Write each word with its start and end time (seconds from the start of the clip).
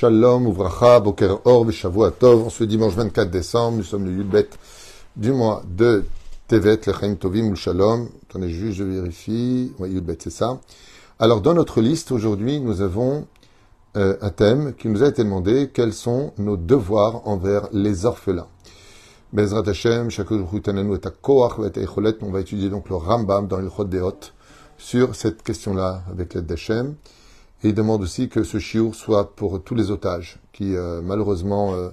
Shalom, 0.00 0.46
Ouvracha, 0.46 0.98
Boker 0.98 1.42
Or, 1.44 1.66
Tov. 2.18 2.48
ce 2.48 2.64
dimanche 2.64 2.94
24 2.94 3.30
décembre, 3.30 3.76
nous 3.76 3.82
sommes 3.82 4.06
le 4.06 4.12
Yudbet 4.12 4.48
du 5.14 5.30
mois 5.30 5.62
de 5.68 6.06
Tevet, 6.48 6.80
Lechem 6.86 7.18
Tovim 7.18 7.50
ou 7.50 7.54
Shalom. 7.54 8.08
Attendez 8.22 8.48
juste, 8.48 8.78
je 8.78 8.84
vérifie. 8.84 9.74
Oui, 9.78 9.90
Yudbet, 9.90 10.16
c'est 10.18 10.30
ça. 10.30 10.58
Alors, 11.18 11.42
dans 11.42 11.52
notre 11.52 11.82
liste, 11.82 12.12
aujourd'hui, 12.12 12.60
nous 12.60 12.80
avons 12.80 13.26
euh, 13.98 14.16
un 14.22 14.30
thème 14.30 14.72
qui 14.72 14.88
nous 14.88 15.02
a 15.02 15.08
été 15.08 15.22
demandé. 15.22 15.68
Quels 15.70 15.92
sont 15.92 16.32
nos 16.38 16.56
devoirs 16.56 17.28
envers 17.28 17.68
les 17.74 18.06
orphelins? 18.06 18.48
Bezrat 19.34 19.68
Hashem, 19.68 20.08
On 22.22 22.30
va 22.30 22.40
étudier 22.40 22.70
donc 22.70 22.88
le 22.88 22.96
Rambam 22.96 23.48
dans 23.48 23.58
le 23.58 23.68
Chod 23.68 23.94
sur 24.78 25.14
cette 25.14 25.42
question-là 25.42 26.04
avec 26.10 26.32
l'aide 26.32 26.46
d'Hachem. 26.46 26.94
Et 27.62 27.68
il 27.68 27.74
demande 27.74 28.02
aussi 28.02 28.28
que 28.28 28.42
ce 28.42 28.58
chiour 28.58 28.94
soit 28.94 29.36
pour 29.36 29.62
tous 29.62 29.74
les 29.74 29.90
otages 29.90 30.38
qui, 30.52 30.74
euh, 30.74 31.02
malheureusement, 31.02 31.74
euh, 31.74 31.90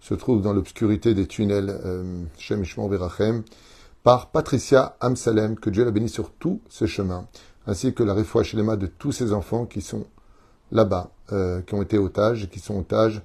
se 0.00 0.14
trouvent 0.14 0.42
dans 0.42 0.52
l'obscurité 0.52 1.14
des 1.14 1.26
tunnels 1.26 1.70
euh, 1.84 2.24
Shem 2.36 2.64
Verachem, 2.64 3.44
par 4.02 4.30
Patricia 4.30 4.96
Amsalem, 5.00 5.56
que 5.56 5.70
Dieu 5.70 5.84
la 5.84 5.92
bénisse 5.92 6.12
sur 6.12 6.30
tout 6.32 6.60
ce 6.68 6.86
chemin, 6.86 7.28
ainsi 7.66 7.94
que 7.94 8.02
la 8.02 8.16
chez 8.42 8.62
mains 8.62 8.76
de 8.76 8.86
tous 8.86 9.12
ces 9.12 9.32
enfants 9.32 9.66
qui 9.66 9.80
sont 9.80 10.04
là-bas, 10.72 11.10
qui 11.66 11.74
ont 11.74 11.80
été 11.80 11.96
otages, 11.96 12.50
qui 12.50 12.58
sont 12.58 12.80
otages 12.80 13.22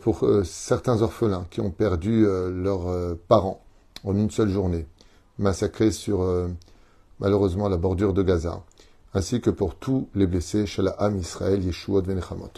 pour 0.00 0.26
certains 0.42 1.02
orphelins 1.02 1.46
qui 1.50 1.60
ont 1.60 1.70
perdu 1.70 2.24
leurs 2.24 3.16
parents 3.28 3.62
en 4.02 4.16
une 4.16 4.30
seule 4.30 4.48
journée, 4.48 4.86
massacrés 5.38 5.92
sur, 5.92 6.26
malheureusement, 7.20 7.68
la 7.68 7.76
bordure 7.76 8.12
de 8.12 8.22
Gaza 8.24 8.64
ainsi 9.14 9.40
que 9.40 9.50
pour 9.50 9.74
tous 9.74 10.08
les 10.14 10.26
blessés 10.26 10.66
chez 10.66 10.82
la 10.82 10.92
Ham 10.92 11.18
Israël, 11.18 11.62
Yeshuot 11.64 12.02
Venechamot. 12.02 12.50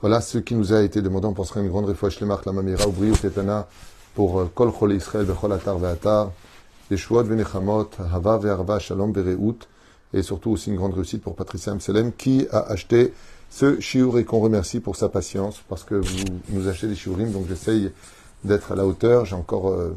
Voilà 0.00 0.20
ce 0.20 0.38
qui 0.38 0.54
nous 0.54 0.72
a 0.72 0.82
été 0.82 1.00
demandé. 1.00 1.26
On 1.26 1.32
penserait 1.32 1.60
une 1.60 1.68
grande 1.68 1.86
réfouche 1.86 2.20
la 2.20 2.52
Mamira, 2.52 2.86
Oubri 2.86 3.12
Tetana, 3.12 3.66
pour 4.14 4.40
euh, 4.40 4.50
Kol 4.54 4.70
Chol 4.70 4.92
Israël, 4.92 5.24
Bechol 5.24 5.52
Atar 5.52 5.78
Ve'atar, 5.78 6.30
Yeshuot 6.90 7.22
Venechamot, 7.22 7.88
Hava 8.12 8.38
Ve'arva, 8.38 8.78
Shalom 8.78 9.12
Bereut, 9.12 9.66
et 10.12 10.22
surtout 10.22 10.50
aussi 10.50 10.70
une 10.70 10.76
grande 10.76 10.94
réussite 10.94 11.22
pour 11.22 11.34
Patricia 11.34 11.72
Amselem, 11.72 12.12
qui 12.12 12.46
a 12.50 12.60
acheté 12.70 13.14
ce 13.50 13.80
shiur 13.80 14.18
et 14.18 14.24
qu'on 14.24 14.40
remercie 14.40 14.80
pour 14.80 14.96
sa 14.96 15.08
patience, 15.08 15.62
parce 15.68 15.84
que 15.84 15.94
vous 15.94 16.24
nous 16.50 16.68
achetez 16.68 16.88
des 16.88 16.96
shiurim, 16.96 17.30
donc 17.30 17.46
j'essaye 17.48 17.90
d'être 18.44 18.72
à 18.72 18.74
la 18.76 18.86
hauteur. 18.86 19.24
J'ai 19.24 19.36
encore 19.36 19.70
euh, 19.70 19.96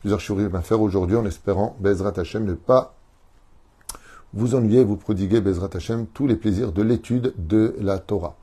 plusieurs 0.00 0.20
shiurim 0.20 0.54
à 0.54 0.60
faire 0.60 0.80
aujourd'hui, 0.80 1.16
en 1.16 1.24
espérant, 1.24 1.76
Bezrat 1.80 2.12
Hashem, 2.16 2.44
ne 2.44 2.54
pas 2.54 2.95
vous 4.34 4.54
ennuyez, 4.54 4.84
vous 4.84 4.96
prodiguez 4.96 5.40
Bezrat 5.40 5.70
Hashem 5.74 6.06
tous 6.06 6.26
les 6.26 6.36
plaisirs 6.36 6.72
de 6.72 6.82
l'étude 6.82 7.32
de 7.38 7.74
la 7.80 7.98
Torah. 7.98 8.36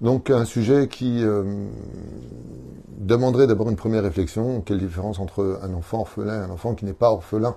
Donc 0.00 0.30
un 0.30 0.44
sujet 0.44 0.88
qui 0.88 1.22
euh, 1.22 1.68
demanderait 2.98 3.46
d'abord 3.46 3.68
une 3.68 3.76
première 3.76 4.02
réflexion. 4.02 4.62
Quelle 4.62 4.78
différence 4.78 5.18
entre 5.18 5.60
un 5.62 5.74
enfant 5.74 6.00
orphelin 6.00 6.40
et 6.40 6.44
un 6.44 6.50
enfant 6.50 6.74
qui 6.74 6.84
n'est 6.84 6.94
pas 6.94 7.10
orphelin? 7.10 7.56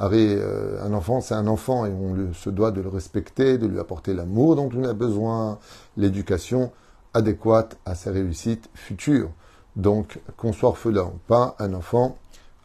Euh, 0.00 0.84
Un 0.84 0.92
enfant, 0.92 1.20
c'est 1.20 1.34
un 1.34 1.46
enfant 1.46 1.84
et 1.84 1.90
on 1.90 2.32
se 2.32 2.50
doit 2.50 2.70
de 2.70 2.80
le 2.80 2.88
respecter, 2.88 3.58
de 3.58 3.66
lui 3.66 3.80
apporter 3.80 4.14
l'amour 4.14 4.54
dont 4.56 4.68
on 4.76 4.84
a 4.84 4.92
besoin, 4.92 5.58
l'éducation 5.96 6.70
adéquate 7.14 7.76
à 7.84 7.94
sa 7.94 8.12
réussite 8.12 8.70
future. 8.74 9.30
Donc 9.76 10.20
qu'on 10.36 10.52
soit 10.52 10.68
orphelin 10.68 11.04
ou 11.04 11.18
pas, 11.26 11.56
un 11.58 11.74
enfant 11.74 12.16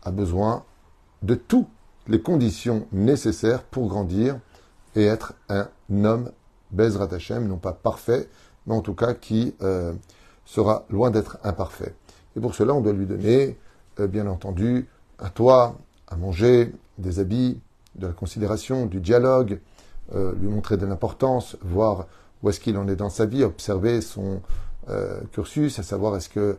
a 0.04 0.12
besoin 0.12 0.64
de 1.22 1.36
tout 1.36 1.68
les 2.08 2.22
conditions 2.22 2.88
nécessaires 2.92 3.64
pour 3.64 3.88
grandir 3.88 4.38
et 4.96 5.06
être 5.06 5.34
un 5.50 5.68
homme 6.04 6.32
Bezrat 6.72 7.14
Hashem, 7.14 7.48
non 7.48 7.58
pas 7.58 7.74
parfait, 7.74 8.28
mais 8.68 8.74
en 8.74 8.82
tout 8.82 8.96
cas 8.96 9.14
qui 9.14 9.54
euh, 9.62 9.94
sera 10.46 10.86
loin 10.90 11.12
d'être 11.12 11.38
imparfait. 11.44 11.96
Et 12.36 12.40
pour 12.40 12.56
cela, 12.56 12.74
on 12.74 12.82
doit 12.82 12.94
lui 12.94 13.06
donner, 13.06 13.58
euh, 14.00 14.08
bien 14.08 14.28
entendu, 14.28 14.88
un 15.20 15.30
toit, 15.30 15.78
à 16.08 16.16
manger, 16.16 16.74
des 16.98 17.20
habits, 17.20 17.60
de 17.96 18.08
la 18.08 18.14
considération, 18.14 18.86
du 18.86 19.00
dialogue, 19.00 19.60
euh, 20.16 20.34
lui 20.40 20.48
montrer 20.48 20.78
de 20.78 20.86
l'importance, 20.86 21.58
voir 21.62 22.08
où 22.42 22.50
est-ce 22.50 22.60
qu'il 22.60 22.78
en 22.78 22.88
est 22.88 22.96
dans 22.96 23.10
sa 23.10 23.26
vie, 23.26 23.44
observer 23.44 24.02
son 24.02 24.42
cursus, 25.32 25.80
à 25.80 25.84
savoir 25.84 26.18
est-ce 26.18 26.28
que 26.28 26.58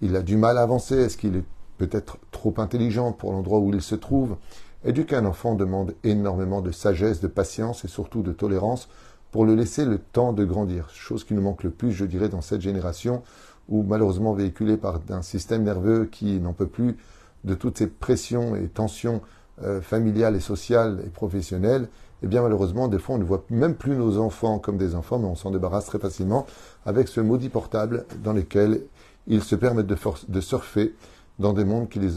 il 0.00 0.16
a 0.16 0.22
du 0.22 0.36
mal 0.36 0.58
à 0.58 0.62
avancer, 0.62 0.96
est-ce 0.96 1.16
qu'il 1.16 1.36
est 1.36 1.44
peut-être 1.76 2.18
trop 2.30 2.54
intelligent 2.58 3.12
pour 3.12 3.32
l'endroit 3.32 3.58
où 3.58 3.72
il 3.72 3.82
se 3.82 3.94
trouve. 3.94 4.36
Éduquer 4.84 5.16
un 5.16 5.24
enfant 5.24 5.54
demande 5.54 5.94
énormément 6.04 6.60
de 6.60 6.70
sagesse, 6.70 7.20
de 7.20 7.26
patience 7.26 7.84
et 7.84 7.88
surtout 7.88 8.22
de 8.22 8.32
tolérance 8.32 8.88
pour 9.32 9.44
le 9.44 9.54
laisser 9.54 9.84
le 9.84 9.98
temps 9.98 10.32
de 10.32 10.44
grandir. 10.44 10.88
Chose 10.90 11.24
qui 11.24 11.34
nous 11.34 11.42
manque 11.42 11.64
le 11.64 11.70
plus, 11.70 11.92
je 11.92 12.04
dirais, 12.04 12.28
dans 12.28 12.40
cette 12.40 12.60
génération 12.60 13.22
où 13.68 13.82
malheureusement 13.82 14.32
véhiculé 14.32 14.76
par 14.76 15.00
un 15.10 15.22
système 15.22 15.64
nerveux 15.64 16.06
qui 16.06 16.38
n'en 16.40 16.52
peut 16.52 16.66
plus 16.68 16.96
de 17.44 17.54
toutes 17.54 17.78
ces 17.78 17.86
pressions 17.86 18.54
et 18.56 18.68
tensions 18.68 19.20
euh, 19.62 19.80
familiales 19.80 20.36
et 20.36 20.40
sociales 20.40 21.02
et 21.04 21.08
professionnelles, 21.08 21.88
eh 22.22 22.26
bien 22.28 22.42
malheureusement, 22.42 22.88
des 22.88 22.98
fois, 22.98 23.16
on 23.16 23.18
ne 23.18 23.24
voit 23.24 23.44
même 23.50 23.74
plus 23.74 23.96
nos 23.96 24.18
enfants 24.18 24.58
comme 24.58 24.78
des 24.78 24.94
enfants, 24.94 25.18
mais 25.18 25.26
on 25.26 25.34
s'en 25.34 25.50
débarrasse 25.50 25.86
très 25.86 25.98
facilement 25.98 26.46
avec 26.84 27.08
ce 27.08 27.20
maudit 27.20 27.48
portable 27.48 28.06
dans 28.22 28.32
lequel 28.32 28.82
ils 29.26 29.42
se 29.42 29.54
permettent 29.54 29.86
de, 29.86 29.96
de 30.28 30.40
surfer 30.40 30.94
dans 31.38 31.52
des 31.52 31.64
mondes 31.64 31.88
qui, 31.88 31.98
les 31.98 32.14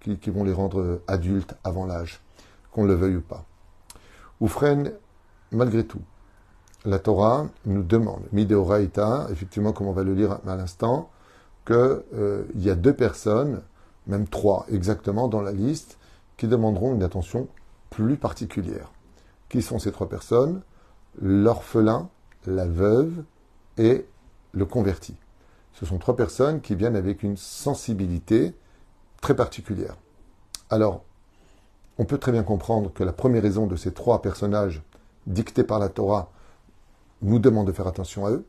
qui, 0.00 0.30
vont 0.30 0.44
les 0.44 0.52
rendre 0.52 1.00
adultes 1.06 1.54
avant 1.64 1.86
l'âge, 1.86 2.20
qu'on 2.70 2.84
le 2.84 2.94
veuille 2.94 3.16
ou 3.16 3.20
pas. 3.20 3.44
Ou 4.40 4.48
freine, 4.48 4.92
malgré 5.50 5.84
tout, 5.84 6.00
la 6.84 6.98
Torah 6.98 7.46
nous 7.64 7.82
demande, 7.82 8.22
Mideoraita, 8.32 9.28
effectivement, 9.30 9.72
comme 9.72 9.86
on 9.86 9.92
va 9.92 10.02
le 10.02 10.14
lire 10.14 10.38
à 10.46 10.56
l'instant, 10.56 11.10
qu'il 11.66 11.76
euh, 11.76 12.44
y 12.56 12.70
a 12.70 12.74
deux 12.74 12.94
personnes, 12.94 13.62
même 14.06 14.26
trois 14.26 14.66
exactement 14.68 15.28
dans 15.28 15.42
la 15.42 15.52
liste, 15.52 15.98
qui 16.36 16.48
demanderont 16.48 16.94
une 16.94 17.04
attention 17.04 17.46
plus 17.90 18.16
particulière. 18.16 18.90
Qui 19.48 19.62
sont 19.62 19.78
ces 19.78 19.92
trois 19.92 20.08
personnes? 20.08 20.62
L'orphelin, 21.20 22.08
la 22.46 22.66
veuve 22.66 23.22
et 23.78 24.06
le 24.52 24.64
converti. 24.64 25.14
Ce 25.74 25.86
sont 25.86 25.98
trois 25.98 26.16
personnes 26.16 26.60
qui 26.60 26.74
viennent 26.74 26.96
avec 26.96 27.22
une 27.22 27.36
sensibilité 27.36 28.54
très 29.22 29.34
particulière. 29.34 29.96
Alors, 30.68 31.04
on 31.96 32.04
peut 32.04 32.18
très 32.18 32.32
bien 32.32 32.42
comprendre 32.42 32.92
que 32.92 33.04
la 33.04 33.12
première 33.12 33.42
raison 33.42 33.66
de 33.66 33.76
ces 33.76 33.92
trois 33.92 34.20
personnages 34.20 34.82
dictés 35.26 35.64
par 35.64 35.78
la 35.78 35.88
Torah 35.88 36.30
nous 37.22 37.38
demande 37.38 37.68
de 37.68 37.72
faire 37.72 37.86
attention 37.86 38.26
à 38.26 38.30
eux, 38.32 38.44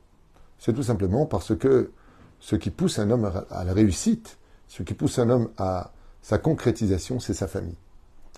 c'est 0.59 0.73
tout 0.73 0.83
simplement 0.83 1.25
parce 1.25 1.55
que 1.55 1.91
ce 2.39 2.55
qui 2.55 2.71
pousse 2.71 2.99
un 2.99 3.11
homme 3.11 3.31
à 3.49 3.63
la 3.63 3.73
réussite, 3.73 4.37
ce 4.67 4.83
qui 4.83 4.93
pousse 4.93 5.19
un 5.19 5.29
homme 5.29 5.49
à 5.57 5.91
sa 6.21 6.37
concrétisation, 6.37 7.19
c'est 7.19 7.33
sa 7.33 7.47
famille. 7.47 7.77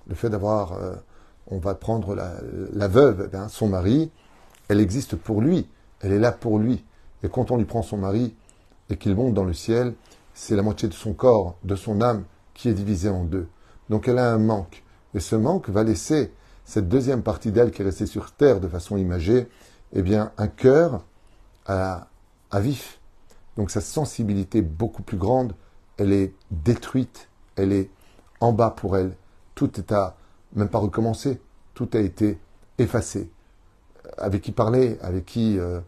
Le 0.07 0.15
fait 0.15 0.29
d'avoir, 0.29 0.73
euh, 0.73 0.95
on 1.47 1.59
va 1.59 1.73
prendre 1.75 2.15
la, 2.15 2.87
veuve, 2.87 3.29
eh 3.33 3.37
son 3.47 3.69
mari, 3.69 4.11
elle 4.67 4.81
existe 4.81 5.15
pour 5.15 5.41
lui, 5.41 5.67
elle 6.01 6.11
est 6.11 6.19
là 6.19 6.31
pour 6.31 6.59
lui. 6.59 6.83
Et 7.23 7.29
quand 7.29 7.51
on 7.51 7.57
lui 7.57 7.65
prend 7.65 7.81
son 7.81 7.97
mari 7.97 8.35
et 8.89 8.97
qu'il 8.97 9.15
monte 9.15 9.33
dans 9.33 9.45
le 9.45 9.53
ciel, 9.53 9.93
c'est 10.35 10.55
la 10.55 10.61
moitié 10.61 10.87
de 10.87 10.93
son 10.93 11.13
corps, 11.13 11.55
de 11.63 11.75
son 11.75 12.01
âme, 12.01 12.25
qui 12.53 12.69
est 12.69 12.73
divisée 12.73 13.09
en 13.09 13.23
deux. 13.23 13.47
Donc 13.89 14.07
elle 14.07 14.19
a 14.19 14.31
un 14.31 14.37
manque. 14.37 14.83
Et 15.13 15.19
ce 15.19 15.35
manque 15.35 15.69
va 15.69 15.83
laisser 15.83 16.31
cette 16.65 16.89
deuxième 16.89 17.23
partie 17.23 17.51
d'elle 17.51 17.71
qui 17.71 17.81
est 17.81 17.85
restée 17.85 18.05
sur 18.05 18.31
terre 18.31 18.59
de 18.59 18.67
façon 18.67 18.97
imagée, 18.97 19.47
eh 19.93 20.01
bien, 20.01 20.31
un 20.37 20.47
cœur 20.47 21.03
à, 21.65 22.07
à 22.51 22.59
vif. 22.59 22.99
Donc 23.55 23.71
sa 23.71 23.81
sensibilité 23.81 24.61
beaucoup 24.61 25.03
plus 25.03 25.17
grande, 25.17 25.55
elle 25.97 26.11
est 26.11 26.33
détruite, 26.51 27.29
elle 27.55 27.71
est 27.71 27.89
en 28.41 28.51
bas 28.51 28.71
pour 28.71 28.97
elle. 28.97 29.15
Tout 29.55 29.79
est 29.79 29.91
à 29.93 30.17
même 30.53 30.67
pas 30.69 30.79
recommencer, 30.79 31.39
tout 31.73 31.89
a 31.93 31.99
été 31.99 32.39
effacé. 32.77 33.29
Avec 34.17 34.41
qui 34.41 34.51
parler, 34.51 34.97
avec 35.01 35.25
qui 35.25 35.57
euh, 35.57 35.79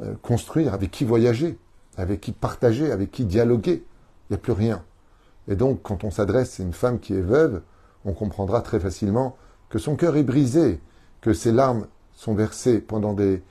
euh, 0.00 0.14
construire, 0.22 0.74
avec 0.74 0.90
qui 0.92 1.04
voyager, 1.04 1.58
avec 1.96 2.20
qui 2.20 2.32
partager, 2.32 2.92
avec 2.92 3.10
qui 3.10 3.24
dialoguer. 3.24 3.84
Il 4.28 4.32
n'y 4.32 4.36
a 4.36 4.38
plus 4.38 4.52
rien. 4.52 4.82
Et 5.48 5.56
donc, 5.56 5.80
quand 5.82 6.04
on 6.04 6.10
s'adresse 6.10 6.58
à 6.60 6.62
une 6.62 6.72
femme 6.72 6.98
qui 6.98 7.14
est 7.14 7.20
veuve, 7.20 7.62
on 8.04 8.12
comprendra 8.12 8.60
très 8.62 8.80
facilement 8.80 9.36
que 9.68 9.78
son 9.78 9.96
cœur 9.96 10.16
est 10.16 10.22
brisé, 10.22 10.80
que 11.20 11.32
ses 11.32 11.52
larmes 11.52 11.86
sont 12.14 12.34
versées 12.34 12.80
pendant 12.80 13.12
des, 13.12 13.42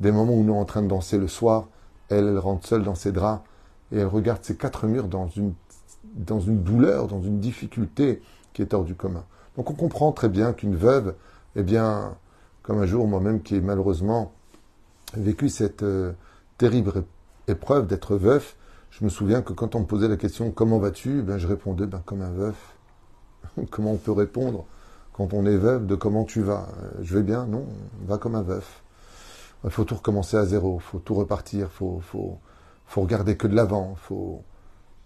moments 0.00 0.34
où 0.34 0.42
nous 0.42 0.52
sommes 0.52 0.62
en 0.62 0.64
train 0.64 0.82
de 0.82 0.88
danser 0.88 1.18
le 1.18 1.28
soir. 1.28 1.68
Elle, 2.08 2.38
rentre 2.38 2.66
seule 2.66 2.82
dans 2.82 2.94
ses 2.94 3.12
draps 3.12 3.42
et 3.92 3.98
elle 3.98 4.06
regarde 4.06 4.44
ses 4.44 4.56
quatre 4.56 4.86
murs 4.86 5.08
dans 5.08 5.28
une, 5.28 5.54
dans 6.14 6.40
une 6.40 6.62
douleur, 6.62 7.06
dans 7.08 7.22
une 7.22 7.40
difficulté 7.40 8.22
qui 8.52 8.62
est 8.62 8.74
hors 8.74 8.84
du 8.84 8.94
commun. 8.94 9.24
Donc 9.56 9.70
on 9.70 9.74
comprend 9.74 10.12
très 10.12 10.28
bien 10.28 10.52
qu'une 10.52 10.76
veuve, 10.76 11.14
eh 11.56 11.62
bien, 11.62 12.16
comme 12.62 12.80
un 12.80 12.86
jour 12.86 13.06
moi-même 13.06 13.42
qui 13.42 13.56
ai 13.56 13.60
malheureusement 13.60 14.32
vécu 15.16 15.48
cette 15.48 15.82
euh, 15.82 16.12
terrible 16.58 17.04
épreuve 17.46 17.86
d'être 17.86 18.16
veuf, 18.16 18.56
je 18.94 19.04
me 19.04 19.08
souviens 19.10 19.42
que 19.42 19.52
quand 19.52 19.74
on 19.74 19.80
me 19.80 19.86
posait 19.86 20.06
la 20.06 20.16
question 20.16 20.52
comment 20.52 20.78
vas-tu 20.78 21.22
ben, 21.22 21.36
Je 21.36 21.48
répondais 21.48 21.86
ben, 21.86 22.00
comme 22.04 22.22
un 22.22 22.30
veuf. 22.30 22.76
comment 23.70 23.92
on 23.92 23.96
peut 23.96 24.12
répondre 24.12 24.66
quand 25.12 25.32
on 25.34 25.44
est 25.46 25.56
veuf 25.56 25.84
de 25.84 25.96
comment 25.96 26.24
tu 26.24 26.42
vas? 26.42 26.68
Euh, 26.80 26.90
Je 27.02 27.16
vais 27.16 27.24
bien? 27.24 27.46
Non, 27.46 27.66
va 28.06 28.18
comme 28.18 28.36
un 28.36 28.42
veuf. 28.42 28.84
il 29.64 29.70
faut 29.70 29.84
tout 29.84 29.96
recommencer 29.96 30.36
à 30.36 30.44
zéro, 30.44 30.78
faut 30.78 31.00
tout 31.00 31.14
repartir, 31.14 31.70
faut, 31.70 32.00
faut, 32.04 32.38
faut 32.86 33.00
regarder 33.00 33.36
que 33.36 33.48
de 33.48 33.56
l'avant, 33.56 33.96
faut, 33.96 34.44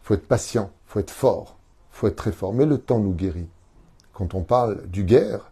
faut 0.03 0.13
être 0.13 0.29
patient, 0.29 0.71
faut 0.85 1.01
être 1.01 1.11
fort, 1.11 1.57
faut 1.91 2.09
être 2.09 2.17
très 2.17 2.33
fort. 2.33 2.53
Mais 2.53 2.67
le 2.67 2.77
temps 2.77 2.99
nous 2.99 3.15
guérit. 3.15 3.49
Quand 4.13 4.35
on 4.35 4.43
parle 4.43 4.87
du 4.89 5.05
guerre, 5.05 5.51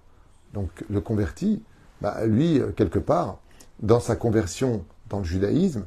donc 0.52 0.68
le 0.90 1.00
converti, 1.00 1.62
bah, 2.02 2.26
lui, 2.26 2.60
quelque 2.76 2.98
part, 2.98 3.38
dans 3.80 4.00
sa 4.00 4.14
conversion 4.14 4.84
dans 5.08 5.18
le 5.18 5.24
judaïsme, 5.24 5.86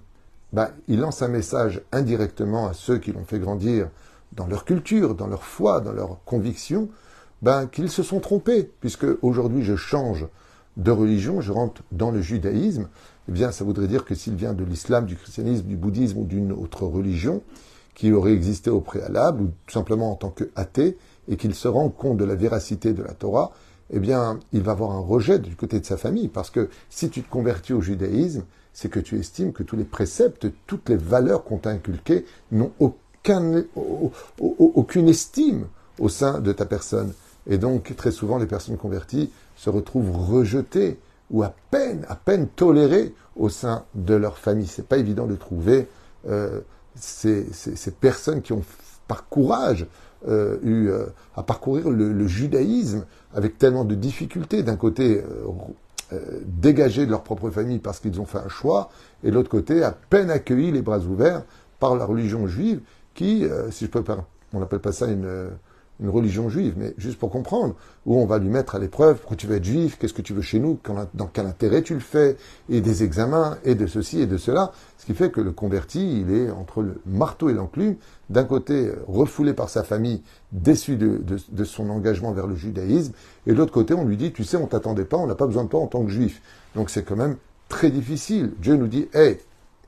bah, 0.54 0.72
il 0.88 1.00
lance 1.00 1.22
un 1.22 1.28
message 1.28 1.82
indirectement 1.92 2.68
à 2.68 2.74
ceux 2.74 2.98
qui 2.98 3.12
l'ont 3.12 3.26
fait 3.26 3.40
grandir 3.40 3.90
dans 4.34 4.48
leur 4.48 4.66
culture, 4.66 5.16
dans 5.16 5.28
leur 5.28 5.44
foi, 5.44 5.82
dans 5.82 5.92
leurs 5.92 6.24
convictions, 6.26 6.90
ben, 7.42 7.68
qu'ils 7.68 7.90
se 7.90 8.04
sont 8.04 8.20
trompés, 8.20 8.70
puisque 8.80 9.06
aujourd'hui 9.22 9.64
je 9.64 9.76
change 9.76 10.28
de 10.78 10.92
religion, 10.92 11.42
je 11.42 11.52
rentre 11.52 11.84
dans 11.92 12.12
le 12.12 12.22
judaïsme, 12.22 12.88
eh 13.28 13.32
bien 13.32 13.52
ça 13.52 13.64
voudrait 13.64 13.88
dire 13.88 14.06
que 14.06 14.16
s'il 14.16 14.36
vient 14.36 14.54
de 14.54 14.64
l'islam, 14.64 15.06
du 15.06 15.16
christianisme, 15.16 15.66
du 15.66 15.76
bouddhisme 15.76 16.20
ou 16.20 16.26
d'une 16.26 16.52
autre 16.52 16.86
religion 16.86 17.42
qui 17.96 18.12
aurait 18.14 18.34
existé 18.34 18.70
au 18.70 18.80
préalable, 18.80 19.42
ou 19.42 19.48
tout 19.66 19.74
simplement 19.74 20.12
en 20.12 20.16
tant 20.16 20.30
qu'athée, 20.30 20.98
et 21.28 21.36
qu'il 21.36 21.54
se 21.54 21.68
rend 21.68 21.90
compte 21.90 22.18
de 22.18 22.24
la 22.24 22.36
véracité 22.36 22.94
de 22.94 23.04
la 23.04 23.14
Torah, 23.14 23.52
eh 23.92 24.00
bien 24.00 24.40
il 24.54 24.62
va 24.62 24.72
avoir 24.72 24.92
un 24.92 25.02
rejet 25.02 25.38
du 25.38 25.56
côté 25.56 25.80
de 25.80 25.86
sa 25.86 25.98
famille, 25.98 26.30
parce 26.30 26.50
que 26.50 26.70
si 26.90 27.10
tu 27.10 27.22
te 27.22 27.30
convertis 27.30 27.74
au 27.74 27.82
judaïsme, 27.82 28.44
c'est 28.80 28.88
que 28.88 29.02
tu 29.02 29.20
estimes 29.20 29.52
que 29.52 29.62
tous 29.62 29.76
les 29.76 29.84
préceptes, 29.84 30.48
toutes 30.66 30.88
les 30.88 30.96
valeurs 30.96 31.44
qu'on 31.44 31.58
t'a 31.58 31.72
inculquées 31.72 32.26
n'ont 32.54 32.72
aucun, 32.80 33.66
aucune 34.40 35.10
estime 35.10 35.68
au 36.00 36.08
sein 36.08 36.40
de 36.40 36.54
ta 36.54 36.66
personne. 36.66 37.12
Et 37.46 37.58
donc, 37.58 37.94
très 37.98 38.12
souvent, 38.12 38.38
les 38.38 38.46
personnes 38.46 38.78
converties 38.78 39.32
se 39.58 39.70
retrouvent 39.70 40.16
rejetées 40.16 40.98
ou 41.30 41.44
à 41.44 41.54
peine, 41.72 42.06
à 42.08 42.16
peine 42.16 42.48
tolérées 42.48 43.14
au 43.36 43.50
sein 43.50 43.84
de 43.96 44.14
leur 44.14 44.38
famille. 44.38 44.68
C'est 44.68 44.88
pas 44.88 44.98
évident 44.98 45.28
de 45.28 45.36
trouver 45.36 45.90
euh, 46.30 46.62
ces, 46.96 47.48
personnes 48.00 48.42
qui 48.42 48.54
ont 48.54 48.64
par 49.10 49.28
courage 49.28 49.88
euh, 50.26 50.58
eu 50.64 50.88
euh, 50.88 51.08
à 51.36 51.44
parcourir 51.44 51.90
le, 51.90 52.28
judaïsme 52.28 53.06
avec 53.34 53.58
tellement 53.58 53.84
de 53.84 53.96
difficultés. 53.96 54.64
D'un 54.64 54.78
côté, 54.78 55.22
dégagés 56.46 57.06
de 57.06 57.12
leur 57.12 57.24
propre 57.24 57.50
famille 57.50 57.80
parce 57.80 58.00
qu'ils 58.00 58.20
ont 58.20 58.26
fait 58.26 58.40
un 58.40 58.50
choix, 58.50 58.90
et 59.24 59.30
de 59.30 59.36
l'autre 59.36 59.50
côté, 59.50 59.84
à 59.84 59.92
peine 59.92 60.30
accueillis 60.32 60.72
les 60.72 60.82
bras 60.82 61.00
ouverts 61.00 61.44
par 61.80 61.96
la 61.96 62.06
religion 62.06 62.48
juive, 62.48 62.82
qui, 63.14 63.46
si 63.72 63.86
je 63.86 63.90
peux 63.90 64.04
on 64.54 64.60
n'appelle 64.60 64.80
pas 64.80 64.92
ça 64.92 65.08
une 65.08 65.50
une 66.00 66.10
religion 66.10 66.50
juive, 66.50 66.76
mais 66.78 66.94
juste 66.98 67.20
pour 67.20 67.30
comprendre, 67.30 67.76
où 68.06 68.18
on 68.18 68.26
va 68.26 68.38
lui 68.38 68.50
mettre 68.50 68.76
à 68.76 68.80
l'épreuve, 68.80 69.18
pourquoi 69.18 69.38
tu 69.38 69.48
veux 69.48 69.58
être 69.58 69.66
juif, 69.66 69.98
qu'est-ce 70.00 70.14
que 70.14 70.22
tu 70.22 70.34
veux 70.34 70.42
chez 70.42 70.60
nous, 70.60 70.80
dans 71.14 71.28
quel 71.28 71.46
intérêt 71.46 71.82
tu 71.82 71.94
le 71.94 72.00
fais, 72.00 72.38
et 72.70 72.82
des 72.82 73.04
examens, 73.04 73.58
et 73.66 73.76
de 73.76 73.86
ceci 73.86 74.22
et 74.22 74.26
de 74.26 74.38
cela, 74.38 74.72
ce 74.98 75.06
qui 75.06 75.14
fait 75.14 75.30
que 75.30 75.42
le 75.42 75.52
converti, 75.52 76.22
il 76.22 76.32
est 76.32 76.50
entre 76.52 76.82
le 76.82 77.02
marteau 77.06 77.50
et 77.50 77.54
l'enclume, 77.54 77.96
d'un 78.30 78.44
côté 78.44 78.92
refoulé 79.08 79.54
par 79.54 79.70
sa 79.70 79.84
famille, 79.84 80.22
déçu 80.52 80.96
de, 80.96 81.22
de, 81.50 81.64
son 81.64 81.90
engagement 81.90 82.32
vers 82.32 82.48
le 82.48 82.56
judaïsme, 82.56 83.14
et 83.46 83.52
de 83.52 83.58
l'autre 83.58 83.74
côté, 83.74 83.94
on 83.94 84.06
lui 84.06 84.18
dit, 84.18 84.32
tu 84.32 84.44
sais, 84.44 84.58
on 84.58 84.68
t'attendait 84.68 85.06
pas, 85.06 85.18
on 85.18 85.28
n'a 85.28 85.36
pas 85.36 85.48
besoin 85.48 85.66
de 85.66 85.70
toi 85.70 85.82
en 85.82 85.88
tant 85.88 86.04
que 86.04 86.12
juif. 86.12 86.42
Donc 86.76 86.90
c'est 86.90 87.04
quand 87.04 87.16
même 87.16 87.36
très 87.68 87.90
difficile. 87.90 88.54
Dieu 88.60 88.76
nous 88.76 88.88
dit, 88.88 89.08
hé, 89.14 89.40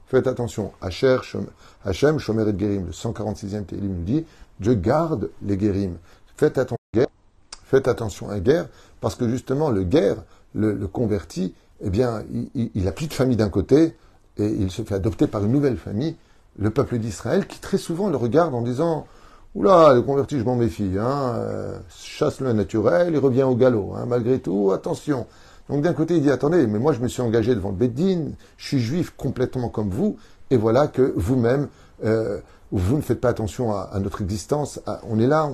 faites 0.07 0.28
attention, 0.28 0.74
Hachem, 0.81 2.19
Shomer 2.19 2.44
et 2.50 2.60
Gerim, 2.60 2.88
le 2.88 2.92
146e 2.92 3.66
Télim 3.66 3.96
nous 3.96 4.04
dit, 4.04 4.25
Dieu 4.62 4.75
garde 4.75 5.30
les 5.42 5.58
guérims. 5.58 5.98
Faites 6.38 6.58
attention 6.58 8.30
à 8.30 8.40
guerre, 8.40 8.63
guerre, 8.63 8.69
parce 9.02 9.16
que 9.16 9.28
justement, 9.28 9.69
le 9.69 9.84
guerre, 9.84 10.18
le, 10.54 10.88
converti, 10.88 11.54
eh 11.84 11.90
bien, 11.90 12.24
il, 12.56 12.84
n'a 12.84 12.92
plus 12.92 13.08
de 13.08 13.13
famille 13.13 13.38
d'un 13.38 13.50
côté, 13.50 13.96
et 14.38 14.46
il 14.46 14.72
se 14.72 14.84
fait 14.84 14.96
adopter 14.96 15.28
par 15.28 15.44
une 15.44 15.52
nouvelle 15.52 15.78
famille, 15.78 16.16
le 16.60 16.69
peuple 16.69 17.00
d'Israël, 17.00 17.48
qui 17.48 17.60
très 17.60 17.78
souvent 17.78 18.10
le 18.10 18.18
regarde 18.18 18.54
en 18.54 18.62
disant 18.62 19.08
Oula, 19.56 19.94
le 19.94 20.02
converti, 20.02 20.40
je 20.40 20.44
m'en 20.44 20.56
méfie, 20.56 20.92
hein, 21.00 21.34
euh, 21.36 21.78
chasse 21.90 22.40
le 22.40 22.54
naturel, 22.54 23.14
il 23.14 23.19
revient 23.19 23.44
au 23.44 23.56
galop, 23.56 23.94
hein, 23.96 24.06
malgré 24.07 24.40
tout, 24.40 24.72
attention. 24.72 25.28
Donc 25.69 25.81
d'un 25.81 25.94
côté, 25.94 26.16
il 26.16 26.22
dit 26.22 26.31
Attendez, 26.31 26.68
mais 26.68 26.80
moi 26.80 26.94
je 26.94 27.00
me 27.00 27.07
suis 27.07 27.22
engagé 27.22 27.56
devant 27.56 27.69
le 27.69 27.75
Beddin, 27.75 28.31
je 28.57 28.68
suis 28.68 28.80
juif 28.80 29.14
complètement 29.18 29.69
comme 29.69 29.90
vous, 29.90 30.18
et 30.50 30.57
voilà 30.57 30.88
que 30.88 31.14
vous-même, 31.16 31.68
euh, 32.04 32.40
vous 32.71 32.97
ne 32.97 33.01
faites 33.01 33.19
pas 33.19 33.29
attention 33.29 33.73
à, 33.73 34.00
notre 34.00 34.21
existence. 34.21 34.79
on 35.03 35.19
est 35.19 35.27
là, 35.27 35.50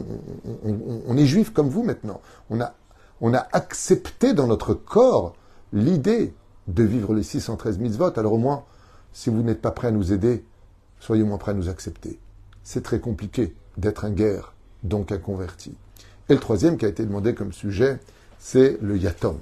on, 0.63 1.17
est 1.17 1.25
juif 1.25 1.51
comme 1.51 1.69
vous 1.69 1.83
maintenant. 1.83 2.21
On 2.49 2.61
a, 2.61 2.73
on 3.21 3.33
a 3.33 3.47
accepté 3.53 4.33
dans 4.33 4.47
notre 4.47 4.73
corps 4.73 5.35
l'idée 5.73 6.33
de 6.67 6.83
vivre 6.83 7.13
les 7.13 7.23
613 7.23 7.79
mitzvot. 7.79 8.17
Alors 8.19 8.33
au 8.33 8.37
moins, 8.37 8.63
si 9.13 9.29
vous 9.29 9.41
n'êtes 9.41 9.61
pas 9.61 9.71
prêt 9.71 9.87
à 9.87 9.91
nous 9.91 10.13
aider, 10.13 10.45
soyez 10.99 11.23
moins 11.23 11.39
prêt 11.39 11.51
à 11.51 11.55
nous 11.55 11.69
accepter. 11.69 12.19
C'est 12.63 12.83
très 12.83 12.99
compliqué 12.99 13.55
d'être 13.77 14.05
un 14.05 14.11
guerre, 14.11 14.53
donc 14.83 15.11
un 15.11 15.17
converti. 15.17 15.75
Et 16.29 16.33
le 16.33 16.39
troisième 16.39 16.77
qui 16.77 16.85
a 16.85 16.89
été 16.89 17.03
demandé 17.03 17.33
comme 17.33 17.53
sujet, 17.53 17.99
c'est 18.37 18.77
le 18.81 18.97
yatom. 18.97 19.39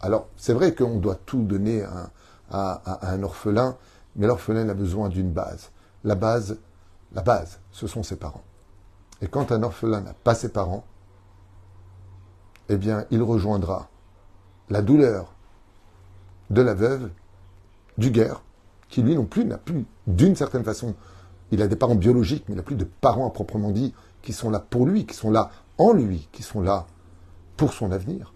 Alors, 0.00 0.28
c'est 0.36 0.52
vrai 0.52 0.72
qu'on 0.74 0.98
doit 0.98 1.18
tout 1.26 1.42
donner 1.42 1.82
à 1.82 2.12
un 3.02 3.22
orphelin, 3.24 3.76
mais 4.14 4.26
l'orphelin 4.26 4.68
a 4.68 4.74
besoin 4.74 5.08
d'une 5.08 5.30
base. 5.30 5.70
La 6.04 6.14
base, 6.14 6.58
la 7.12 7.22
base, 7.22 7.60
ce 7.70 7.86
sont 7.86 8.02
ses 8.02 8.16
parents. 8.16 8.44
Et 9.20 9.28
quand 9.28 9.52
un 9.52 9.62
orphelin 9.62 10.00
n'a 10.00 10.14
pas 10.14 10.34
ses 10.34 10.50
parents, 10.50 10.84
eh 12.68 12.76
bien, 12.76 13.06
il 13.10 13.22
rejoindra 13.22 13.88
la 14.68 14.82
douleur 14.82 15.34
de 16.50 16.62
la 16.62 16.74
veuve, 16.74 17.10
du 17.96 18.10
guerre, 18.10 18.42
qui 18.88 19.02
lui 19.02 19.14
non 19.14 19.24
plus 19.24 19.44
n'a 19.44 19.58
plus, 19.58 19.84
d'une 20.06 20.36
certaine 20.36 20.64
façon, 20.64 20.94
il 21.50 21.62
a 21.62 21.68
des 21.68 21.76
parents 21.76 21.94
biologiques, 21.94 22.44
mais 22.48 22.54
il 22.54 22.56
n'a 22.56 22.62
plus 22.62 22.76
de 22.76 22.84
parents 22.84 23.26
à 23.26 23.30
proprement 23.30 23.70
dit, 23.70 23.94
qui 24.22 24.32
sont 24.32 24.50
là 24.50 24.60
pour 24.60 24.86
lui, 24.86 25.06
qui 25.06 25.14
sont 25.14 25.30
là 25.30 25.50
en 25.78 25.92
lui, 25.92 26.28
qui 26.32 26.42
sont 26.42 26.60
là 26.60 26.86
pour 27.56 27.72
son 27.72 27.90
avenir. 27.90 28.34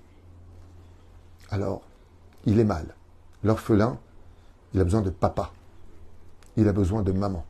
Alors, 1.51 1.83
il 2.45 2.59
est 2.59 2.65
mal. 2.65 2.95
L'orphelin, 3.45 3.99
il 4.73 4.81
a 4.81 4.85
besoin 4.85 5.03
de 5.03 5.11
papa. 5.11 5.53
Il 6.57 6.67
a 6.69 6.73
besoin 6.73 7.03
de 7.03 7.13
maman 7.13 7.45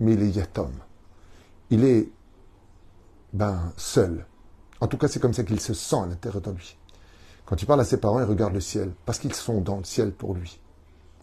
mais 0.00 0.14
il 0.14 0.22
est 0.22 0.30
yatom. 0.30 0.70
Il 1.70 1.84
est 1.84 2.08
ben, 3.32 3.72
seul. 3.76 4.26
En 4.80 4.86
tout 4.86 4.98
cas, 4.98 5.08
c'est 5.08 5.20
comme 5.20 5.32
ça 5.32 5.42
qu'il 5.42 5.60
se 5.60 5.74
sent 5.74 5.96
à 5.96 6.06
l'intérieur 6.06 6.40
de 6.42 6.50
lui. 6.50 6.76
Quand 7.44 7.60
il 7.60 7.66
parle 7.66 7.80
à 7.80 7.84
ses 7.84 7.98
parents, 7.98 8.18
il 8.18 8.24
regarde 8.24 8.54
le 8.54 8.60
ciel, 8.60 8.92
parce 9.04 9.18
qu'ils 9.18 9.34
sont 9.34 9.60
dans 9.60 9.78
le 9.78 9.84
ciel 9.84 10.12
pour 10.12 10.34
lui. 10.34 10.60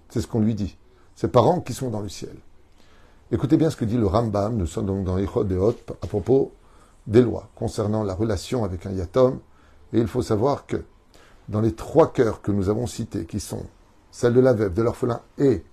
C'est 0.10 0.22
ce 0.22 0.28
qu'on 0.28 0.40
lui 0.40 0.56
dit. 0.56 0.78
Ses 1.16 1.28
parents 1.28 1.60
qui 1.60 1.74
sont 1.74 1.90
dans 1.90 2.02
le 2.02 2.10
ciel. 2.10 2.36
Écoutez 3.32 3.58
bien 3.58 3.70
ce 3.70 3.76
que 3.76 3.86
dit 3.86 3.98
le 3.98 4.08
Rambam, 4.08 4.56
nous 4.56 4.68
sommes 4.68 4.86
donc 4.86 5.06
dans 5.06 5.18
Ichod 5.18 5.48
de 5.48 5.58
Hot, 5.58 5.76
à 6.02 6.08
propos 6.08 6.54
des 7.08 7.22
lois 7.22 7.50
concernant 7.56 8.04
la 8.04 8.14
relation 8.14 8.64
avec 8.64 8.86
un 8.86 8.92
yatom. 8.92 9.40
Et 9.92 10.00
il 10.00 10.08
faut 10.08 10.22
savoir 10.22 10.66
que 10.66 10.84
dans 11.50 11.62
les 11.62 11.74
trois 11.74 12.12
cœurs 12.14 12.42
que 12.42 12.52
nous 12.52 12.70
avons 12.70 12.88
cités, 12.88 13.26
qui 13.26 13.40
sont 13.40 13.66
celle 14.12 14.34
de 14.34 14.40
la 14.40 14.54
veuve, 14.54 14.74
de 14.74 14.82
l'orphelin 14.82 15.22
et 15.38 15.64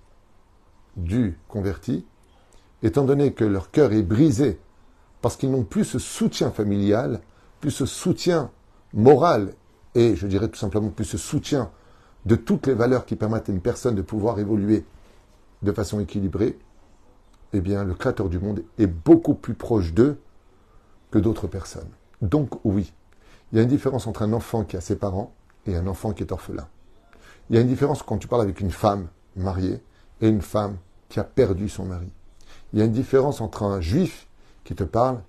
du 0.97 1.37
converti, 1.47 2.05
étant 2.83 3.03
donné 3.03 3.33
que 3.33 3.45
leur 3.45 3.71
cœur 3.71 3.93
est 3.93 4.03
brisé 4.03 4.59
parce 5.21 5.35
qu'ils 5.35 5.51
n'ont 5.51 5.63
plus 5.63 5.85
ce 5.85 5.99
soutien 5.99 6.51
familial, 6.51 7.21
plus 7.59 7.71
ce 7.71 7.85
soutien 7.85 8.51
moral 8.93 9.53
et 9.95 10.15
je 10.15 10.27
dirais 10.27 10.47
tout 10.47 10.59
simplement 10.59 10.89
plus 10.89 11.05
ce 11.05 11.17
soutien 11.17 11.71
de 12.25 12.35
toutes 12.35 12.67
les 12.67 12.73
valeurs 12.73 13.05
qui 13.05 13.15
permettent 13.15 13.49
à 13.49 13.51
une 13.51 13.61
personne 13.61 13.95
de 13.95 14.01
pouvoir 14.01 14.39
évoluer 14.39 14.85
de 15.61 15.71
façon 15.71 15.99
équilibrée, 15.99 16.57
eh 17.53 17.61
bien 17.61 17.83
le 17.83 17.93
Créateur 17.93 18.29
du 18.29 18.39
monde 18.39 18.63
est 18.77 18.87
beaucoup 18.87 19.33
plus 19.33 19.53
proche 19.53 19.93
d'eux 19.93 20.19
que 21.11 21.19
d'autres 21.19 21.47
personnes. 21.47 21.89
Donc 22.21 22.63
oui, 22.63 22.93
il 23.51 23.57
y 23.57 23.59
a 23.59 23.63
une 23.63 23.69
différence 23.69 24.07
entre 24.07 24.21
un 24.21 24.33
enfant 24.33 24.63
qui 24.63 24.77
a 24.77 24.81
ses 24.81 24.95
parents 24.95 25.33
et 25.65 25.75
un 25.75 25.87
enfant 25.87 26.13
qui 26.13 26.23
est 26.23 26.31
orphelin. 26.31 26.67
Il 27.49 27.55
y 27.55 27.59
a 27.59 27.61
une 27.61 27.67
différence 27.67 28.01
quand 28.01 28.17
tu 28.17 28.27
parles 28.27 28.43
avec 28.43 28.61
une 28.61 28.71
femme 28.71 29.07
mariée 29.35 29.83
et 30.21 30.27
une 30.27 30.41
femme 30.41 30.77
qui 31.09 31.19
a 31.19 31.23
perdu 31.23 31.67
son 31.67 31.85
mari. 31.85 32.11
Il 32.73 32.79
y 32.79 32.81
a 32.81 32.85
une 32.85 32.91
différence 32.91 33.41
entre 33.41 33.63
un 33.63 33.81
juif 33.81 34.27
qui 34.63 34.75
te 34.75 34.83
parle 34.83 35.21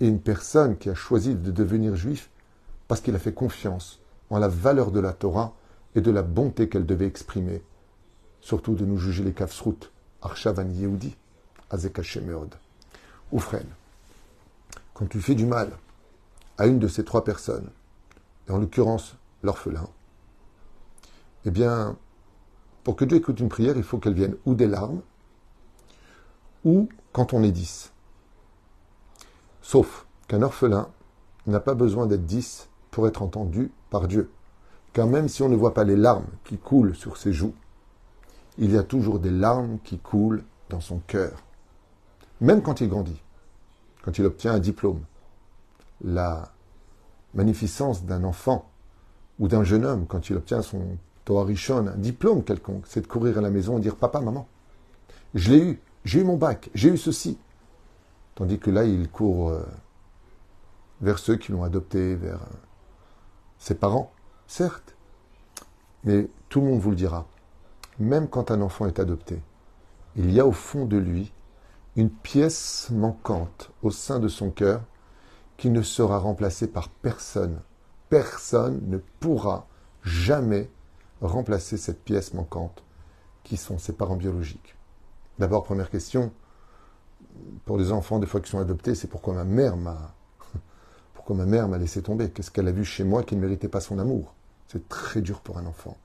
et 0.00 0.08
une 0.08 0.20
personne 0.20 0.76
qui 0.76 0.90
a 0.90 0.94
choisi 0.94 1.34
de 1.34 1.50
devenir 1.50 1.96
juif 1.96 2.30
parce 2.88 3.00
qu'il 3.00 3.14
a 3.14 3.18
fait 3.18 3.32
confiance 3.32 4.00
en 4.30 4.38
la 4.38 4.48
valeur 4.48 4.90
de 4.90 5.00
la 5.00 5.12
Torah 5.12 5.54
et 5.94 6.00
de 6.00 6.10
la 6.10 6.22
bonté 6.22 6.68
qu'elle 6.68 6.86
devait 6.86 7.06
exprimer. 7.06 7.62
Surtout 8.40 8.74
de 8.74 8.84
nous 8.84 8.98
juger 8.98 9.22
les 9.22 9.32
kafsrout, 9.32 9.90
Arshavan 10.20 10.70
Yehudi, 10.70 11.16
Azekashemeod. 11.70 12.54
Ou 13.30 13.38
frère, 13.38 13.64
quand 14.94 15.06
tu 15.06 15.20
fais 15.20 15.34
du 15.34 15.46
mal 15.46 15.70
à 16.58 16.66
une 16.66 16.78
de 16.78 16.88
ces 16.88 17.04
trois 17.04 17.24
personnes, 17.24 17.70
et 18.48 18.52
en 18.52 18.58
l'occurrence 18.58 19.16
l'orphelin, 19.42 19.88
eh 21.44 21.50
bien, 21.50 21.96
pour 22.84 22.96
que 22.96 23.04
Dieu 23.04 23.18
écoute 23.18 23.40
une 23.40 23.48
prière, 23.48 23.76
il 23.76 23.82
faut 23.82 23.98
qu'elle 23.98 24.14
vienne 24.14 24.36
ou 24.44 24.54
des 24.54 24.66
larmes, 24.66 25.00
ou 26.64 26.88
quand 27.12 27.32
on 27.32 27.42
est 27.42 27.52
dix. 27.52 27.92
Sauf 29.60 30.06
qu'un 30.28 30.42
orphelin 30.42 30.88
n'a 31.46 31.60
pas 31.60 31.74
besoin 31.74 32.06
d'être 32.06 32.26
dix 32.26 32.68
pour 32.90 33.06
être 33.06 33.22
entendu 33.22 33.72
par 33.90 34.08
Dieu. 34.08 34.30
Car 34.92 35.06
même 35.06 35.28
si 35.28 35.42
on 35.42 35.48
ne 35.48 35.56
voit 35.56 35.74
pas 35.74 35.84
les 35.84 35.96
larmes 35.96 36.26
qui 36.44 36.58
coulent 36.58 36.94
sur 36.94 37.16
ses 37.16 37.32
joues, 37.32 37.54
il 38.58 38.72
y 38.72 38.76
a 38.76 38.82
toujours 38.82 39.18
des 39.18 39.30
larmes 39.30 39.78
qui 39.82 39.98
coulent 39.98 40.44
dans 40.68 40.80
son 40.80 40.98
cœur. 40.98 41.42
Même 42.40 42.62
quand 42.62 42.80
il 42.80 42.88
grandit, 42.88 43.22
quand 44.02 44.18
il 44.18 44.26
obtient 44.26 44.52
un 44.52 44.58
diplôme. 44.58 45.00
La 46.04 46.52
magnificence 47.34 48.04
d'un 48.04 48.24
enfant 48.24 48.68
ou 49.38 49.48
d'un 49.48 49.64
jeune 49.64 49.84
homme 49.84 50.06
quand 50.06 50.28
il 50.28 50.36
obtient 50.36 50.60
son 50.60 50.98
Torah 51.24 51.44
Rishon, 51.44 51.86
un 51.86 51.96
diplôme 51.96 52.42
quelconque, 52.42 52.84
c'est 52.86 53.00
de 53.00 53.06
courir 53.06 53.38
à 53.38 53.40
la 53.40 53.50
maison 53.50 53.78
et 53.78 53.80
dire 53.80 53.96
Papa, 53.96 54.20
maman, 54.20 54.48
je 55.34 55.52
l'ai 55.52 55.64
eu, 55.64 55.80
j'ai 56.04 56.20
eu 56.20 56.24
mon 56.24 56.36
bac, 56.36 56.70
j'ai 56.74 56.90
eu 56.90 56.96
ceci. 56.96 57.38
Tandis 58.34 58.58
que 58.58 58.70
là, 58.70 58.84
il 58.84 59.08
court 59.08 59.50
euh, 59.50 59.64
vers 61.00 61.18
ceux 61.18 61.36
qui 61.36 61.52
l'ont 61.52 61.62
adopté, 61.62 62.14
vers 62.16 62.42
euh, 62.42 62.56
ses 63.58 63.74
parents, 63.74 64.12
certes. 64.46 64.96
Mais 66.04 66.28
tout 66.48 66.60
le 66.60 66.66
monde 66.66 66.80
vous 66.80 66.90
le 66.90 66.96
dira. 66.96 67.26
Même 67.98 68.28
quand 68.28 68.50
un 68.50 68.60
enfant 68.62 68.86
est 68.86 68.98
adopté, 68.98 69.40
il 70.16 70.32
y 70.32 70.40
a 70.40 70.46
au 70.46 70.52
fond 70.52 70.86
de 70.86 70.96
lui 70.96 71.32
une 71.96 72.10
pièce 72.10 72.88
manquante 72.90 73.70
au 73.82 73.90
sein 73.90 74.18
de 74.18 74.28
son 74.28 74.50
cœur 74.50 74.82
qui 75.56 75.70
ne 75.70 75.82
sera 75.82 76.18
remplacée 76.18 76.66
par 76.66 76.88
personne. 76.88 77.60
Personne 78.08 78.80
ne 78.88 78.98
pourra 79.20 79.68
jamais 80.02 80.70
remplacer 81.20 81.76
cette 81.76 82.02
pièce 82.02 82.34
manquante 82.34 82.82
qui 83.44 83.56
sont 83.56 83.78
ses 83.78 83.92
parents 83.92 84.16
biologiques. 84.16 84.74
D'abord, 85.42 85.64
première 85.64 85.90
question, 85.90 86.30
pour 87.64 87.76
les 87.76 87.90
enfants, 87.90 88.20
des 88.20 88.28
fois 88.28 88.40
qui 88.40 88.48
sont 88.48 88.60
adoptés, 88.60 88.94
c'est 88.94 89.08
pourquoi 89.08 89.34
ma 89.34 89.42
mère 89.42 89.76
m'a 89.76 90.14
pourquoi 91.14 91.34
ma 91.34 91.46
mère 91.46 91.66
m'a 91.66 91.78
laissé 91.78 92.00
tomber? 92.00 92.30
Qu'est-ce 92.30 92.52
qu'elle 92.52 92.68
a 92.68 92.70
vu 92.70 92.84
chez 92.84 93.02
moi 93.02 93.24
qui 93.24 93.34
ne 93.34 93.40
méritait 93.40 93.66
pas 93.66 93.80
son 93.80 93.98
amour? 93.98 94.34
C'est 94.68 94.88
très 94.88 95.20
dur 95.20 95.40
pour 95.40 95.58
un 95.58 95.66
enfant. 95.66 95.96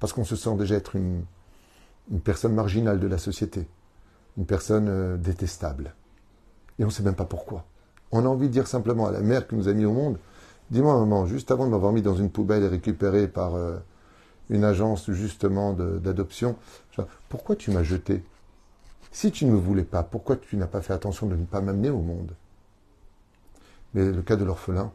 Parce 0.00 0.14
qu'on 0.14 0.24
se 0.24 0.36
sent 0.36 0.56
déjà 0.56 0.76
être 0.76 0.96
une, 0.96 1.22
une 2.10 2.20
personne 2.22 2.54
marginale 2.54 2.98
de 2.98 3.06
la 3.06 3.18
société, 3.18 3.68
une 4.38 4.46
personne 4.46 4.88
euh, 4.88 5.18
détestable. 5.18 5.94
Et 6.78 6.84
on 6.84 6.86
ne 6.86 6.92
sait 6.92 7.02
même 7.02 7.14
pas 7.14 7.26
pourquoi. 7.26 7.66
On 8.10 8.24
a 8.24 8.28
envie 8.28 8.48
de 8.48 8.54
dire 8.54 8.66
simplement 8.66 9.06
à 9.06 9.10
la 9.10 9.20
mère 9.20 9.46
qui 9.48 9.54
nous 9.54 9.68
a 9.68 9.74
mis 9.74 9.84
au 9.84 9.92
monde, 9.92 10.16
dis-moi 10.70 10.98
maman, 10.98 11.26
juste 11.26 11.50
avant 11.50 11.66
de 11.66 11.72
m'avoir 11.72 11.92
mis 11.92 12.00
dans 12.00 12.16
une 12.16 12.30
poubelle 12.30 12.62
et 12.62 12.68
récupéré 12.68 13.28
par 13.28 13.54
euh, 13.54 13.76
une 14.48 14.64
agence 14.64 15.10
justement 15.10 15.74
d'adoption, 15.74 16.56
pourquoi 17.28 17.54
tu 17.54 17.70
m'as 17.70 17.82
jeté? 17.82 18.24
Si 19.12 19.30
tu 19.30 19.44
ne 19.44 19.52
me 19.52 19.58
voulais 19.58 19.84
pas, 19.84 20.02
pourquoi 20.02 20.36
tu 20.36 20.56
n'as 20.56 20.66
pas 20.66 20.80
fait 20.80 20.94
attention 20.94 21.26
de 21.26 21.36
ne 21.36 21.44
pas 21.44 21.60
m'amener 21.60 21.90
au 21.90 22.00
monde? 22.00 22.34
Mais 23.92 24.10
le 24.10 24.22
cas 24.22 24.36
de 24.36 24.44
l'orphelin, 24.44 24.90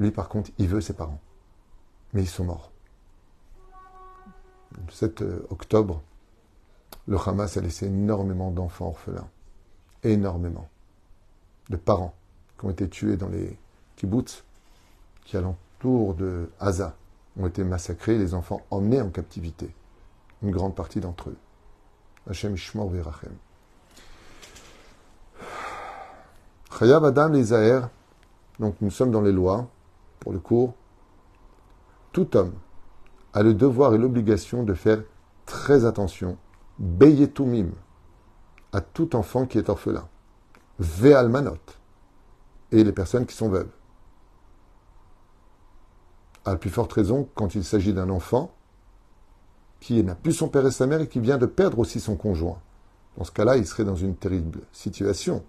lui 0.00 0.10
par 0.10 0.28
contre, 0.28 0.50
il 0.58 0.66
veut 0.66 0.80
ses 0.80 0.94
parents. 0.94 1.20
Mais 2.12 2.22
ils 2.22 2.28
sont 2.28 2.44
morts. 2.44 2.72
Le 4.72 4.92
7 4.92 5.22
euh, 5.22 5.46
octobre, 5.50 6.02
le 7.06 7.16
Hamas 7.24 7.56
a 7.56 7.60
laissé 7.60 7.86
énormément 7.86 8.50
d'enfants 8.50 8.88
orphelins. 8.88 9.28
Énormément. 10.02 10.68
De 11.70 11.76
parents 11.76 12.14
qui 12.58 12.66
ont 12.66 12.70
été 12.70 12.88
tués 12.88 13.16
dans 13.16 13.28
les 13.28 13.56
kibbutz 13.96 14.44
qui 15.24 15.36
alentour 15.36 16.14
de 16.14 16.50
Haza 16.58 16.96
ont 17.38 17.46
été 17.46 17.62
massacrés, 17.62 18.18
les 18.18 18.34
enfants 18.34 18.62
emmenés 18.70 19.00
en 19.00 19.10
captivité. 19.10 19.72
Une 20.42 20.50
grande 20.50 20.74
partie 20.74 21.00
d'entre 21.00 21.30
eux. 21.30 21.36
Hachem 22.28 22.54
Ishmor 22.54 22.90
Virachem. 22.90 23.32
Chayav 26.78 27.04
Adam 27.04 27.28
les 27.30 27.52
donc 28.58 28.76
nous 28.80 28.90
sommes 28.90 29.10
dans 29.10 29.22
les 29.22 29.32
lois, 29.32 29.68
pour 30.20 30.32
le 30.32 30.38
cours. 30.38 30.74
Tout 32.12 32.36
homme 32.36 32.54
a 33.32 33.42
le 33.42 33.54
devoir 33.54 33.94
et 33.94 33.98
l'obligation 33.98 34.62
de 34.62 34.74
faire 34.74 35.02
très 35.46 35.84
attention, 35.84 36.36
mim, 36.78 37.70
à 38.72 38.80
tout 38.80 39.16
enfant 39.16 39.46
qui 39.46 39.58
est 39.58 39.68
orphelin, 39.68 40.08
ve'almanot, 40.78 41.56
et 42.72 42.84
les 42.84 42.92
personnes 42.92 43.26
qui 43.26 43.34
sont 43.34 43.48
veuves. 43.48 43.70
À 46.44 46.52
la 46.52 46.56
plus 46.56 46.70
forte 46.70 46.92
raison 46.92 47.28
quand 47.34 47.54
il 47.54 47.64
s'agit 47.64 47.92
d'un 47.92 48.10
enfant 48.10 48.52
qui 49.80 50.02
n'a 50.02 50.14
plus 50.14 50.32
son 50.32 50.48
père 50.48 50.66
et 50.66 50.70
sa 50.70 50.86
mère 50.86 51.00
et 51.00 51.08
qui 51.08 51.20
vient 51.20 51.38
de 51.38 51.46
perdre 51.46 51.78
aussi 51.78 52.00
son 52.00 52.16
conjoint. 52.16 52.58
Dans 53.16 53.24
ce 53.24 53.32
cas-là, 53.32 53.56
il 53.56 53.66
serait 53.66 53.84
dans 53.84 53.96
une 53.96 54.14
terrible 54.14 54.60
situation. 54.72 55.42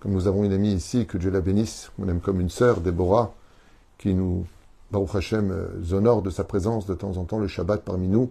Comme 0.00 0.12
nous 0.12 0.26
avons 0.26 0.44
une 0.44 0.52
amie 0.52 0.72
ici, 0.72 1.06
que 1.06 1.18
Dieu 1.18 1.30
la 1.30 1.40
bénisse, 1.40 1.90
on 1.98 2.08
aime 2.08 2.20
comme 2.20 2.40
une 2.40 2.50
sœur, 2.50 2.80
Déborah, 2.80 3.34
qui 3.98 4.14
nous 4.14 4.44
Baruch 4.90 5.14
Hashem 5.14 5.50
euh, 5.50 5.96
honore 5.96 6.22
de 6.22 6.30
sa 6.30 6.44
présence 6.44 6.86
de 6.86 6.94
temps 6.94 7.16
en 7.16 7.24
temps 7.24 7.38
le 7.38 7.48
Shabbat 7.48 7.82
parmi 7.84 8.08
nous, 8.08 8.30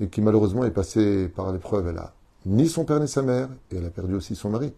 et 0.00 0.08
qui 0.08 0.20
malheureusement 0.20 0.64
est 0.64 0.70
passée 0.70 1.28
par 1.28 1.52
l'épreuve. 1.52 1.88
Elle 1.88 1.98
a 1.98 2.12
ni 2.46 2.68
son 2.68 2.84
père 2.84 3.00
ni 3.00 3.08
sa 3.08 3.22
mère, 3.22 3.48
et 3.70 3.76
elle 3.76 3.84
a 3.84 3.90
perdu 3.90 4.14
aussi 4.14 4.34
son 4.34 4.50
mari. 4.50 4.72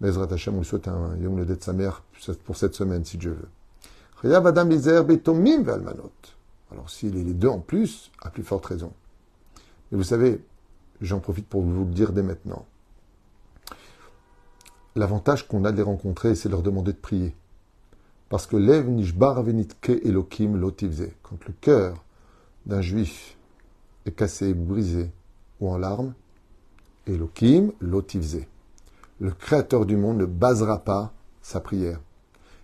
Mais 0.00 0.16
Hashem, 0.16 0.54
on 0.54 0.58
lui 0.58 0.64
souhaite 0.64 0.88
un 0.88 1.16
Yom 1.20 1.44
de 1.44 1.56
sa 1.60 1.72
mère 1.72 2.02
pour 2.44 2.56
cette 2.56 2.74
semaine, 2.74 3.04
si 3.04 3.18
Dieu 3.18 3.32
veut. 3.32 3.48
Alors 6.70 6.90
s'il 6.90 7.16
est 7.16 7.24
les 7.24 7.34
deux 7.34 7.48
en 7.48 7.60
plus, 7.60 8.10
à 8.20 8.30
plus 8.30 8.42
forte 8.42 8.66
raison. 8.66 8.92
Et 9.92 9.96
vous 9.96 10.02
savez, 10.02 10.42
j'en 11.00 11.20
profite 11.20 11.46
pour 11.46 11.62
vous 11.62 11.84
le 11.84 11.90
dire 11.90 12.12
dès 12.12 12.22
maintenant. 12.22 12.66
L'avantage 14.96 15.46
qu'on 15.46 15.64
a 15.64 15.72
de 15.72 15.76
les 15.76 15.82
rencontrer, 15.82 16.34
c'est 16.34 16.48
de 16.48 16.54
leur 16.54 16.62
demander 16.62 16.92
de 16.92 16.98
prier. 16.98 17.34
Parce 18.28 18.46
que 18.46 18.56
Lev 18.56 18.88
Nishbar 18.88 19.42
ke 19.80 19.92
Elokim 20.04 20.56
lotivze. 20.56 21.08
Quand 21.22 21.38
le 21.46 21.54
cœur 21.60 22.04
d'un 22.66 22.82
juif 22.82 23.36
est 24.04 24.12
cassé, 24.12 24.52
brisé 24.52 25.10
ou 25.60 25.70
en 25.70 25.78
larmes, 25.78 26.14
Elokim 27.06 27.72
lotivze. 27.80 28.44
Le 29.20 29.30
créateur 29.30 29.86
du 29.86 29.96
monde 29.96 30.18
ne 30.18 30.26
basera 30.26 30.78
pas 30.78 31.12
sa 31.42 31.60
prière. 31.60 32.00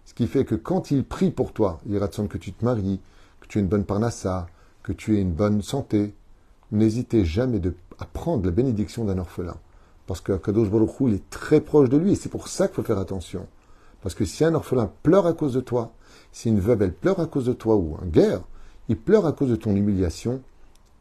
Ce 0.04 0.12
qui 0.12 0.26
fait 0.26 0.44
que 0.44 0.54
quand 0.54 0.90
il 0.90 1.04
prie 1.04 1.30
pour 1.30 1.52
toi, 1.52 1.80
il 1.86 1.96
raconte 1.96 2.28
que 2.28 2.38
tu 2.38 2.52
te 2.52 2.64
maries, 2.64 3.00
que 3.44 3.48
tu 3.48 3.58
aies 3.58 3.62
une 3.62 3.68
bonne 3.68 3.84
parnassa, 3.84 4.46
que 4.82 4.92
tu 4.92 5.16
aies 5.16 5.20
une 5.20 5.32
bonne 5.32 5.60
santé, 5.60 6.14
n'hésitez 6.72 7.24
jamais 7.24 7.60
à 7.98 8.06
prendre 8.06 8.44
la 8.46 8.50
bénédiction 8.50 9.04
d'un 9.04 9.18
orphelin. 9.18 9.56
Parce 10.06 10.20
que 10.20 10.32
Kadosh 10.32 10.70
Baruch 10.70 10.90
il 11.00 11.14
est 11.14 11.30
très 11.30 11.60
proche 11.60 11.90
de 11.90 11.98
lui 11.98 12.12
et 12.12 12.14
c'est 12.14 12.30
pour 12.30 12.48
ça 12.48 12.68
qu'il 12.68 12.76
faut 12.76 12.82
faire 12.82 12.98
attention. 12.98 13.46
Parce 14.02 14.14
que 14.14 14.24
si 14.24 14.44
un 14.44 14.54
orphelin 14.54 14.90
pleure 15.02 15.26
à 15.26 15.34
cause 15.34 15.52
de 15.54 15.60
toi, 15.60 15.92
si 16.32 16.48
une 16.48 16.60
veuve, 16.60 16.82
elle 16.82 16.94
pleure 16.94 17.20
à 17.20 17.26
cause 17.26 17.46
de 17.46 17.52
toi, 17.52 17.76
ou 17.76 17.96
un 18.02 18.06
guerre, 18.06 18.40
il 18.88 18.98
pleure 18.98 19.26
à 19.26 19.32
cause 19.32 19.50
de 19.50 19.56
ton 19.56 19.74
humiliation, 19.74 20.42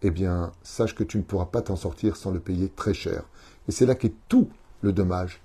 eh 0.02 0.12
bien, 0.12 0.52
sache 0.64 0.96
que 0.96 1.04
tu 1.04 1.18
ne 1.18 1.24
pourras 1.24 1.46
pas 1.46 1.62
t'en 1.62 1.76
sortir 1.76 2.16
sans 2.18 2.32
le 2.32 2.40
payer 2.40 2.70
très 2.70 2.94
cher. 2.94 3.24
Et 3.68 3.72
c'est 3.72 3.86
là 3.86 3.96
qu'est 3.96 4.14
tout 4.28 4.50
le 4.82 4.92
dommage, 4.92 5.42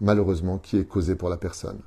malheureusement, 0.00 0.58
qui 0.58 0.78
est 0.78 0.84
causé 0.84 1.14
pour 1.14 1.28
la 1.28 1.36
personne. 1.36 1.80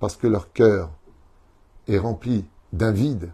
Parce 0.00 0.16
que 0.16 0.26
leur 0.26 0.52
cœur 0.52 0.90
est 1.86 1.98
rempli 1.98 2.44
d'un 2.72 2.90
vide. 2.90 3.32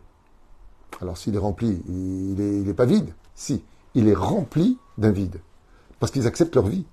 Alors 1.01 1.17
s'il 1.17 1.35
est 1.35 1.39
rempli, 1.39 1.83
il 1.89 2.65
n'est 2.65 2.75
pas 2.75 2.85
vide. 2.85 3.15
Si, 3.35 3.65
il 3.95 4.09
est 4.09 4.15
rempli 4.15 4.79
d'un 4.99 5.13
vide. 5.13 5.41
Parce 5.99 6.13
qu'ils 6.13 6.27
acceptent 6.27 6.57
leur 6.57 6.67
vie. 6.67 6.85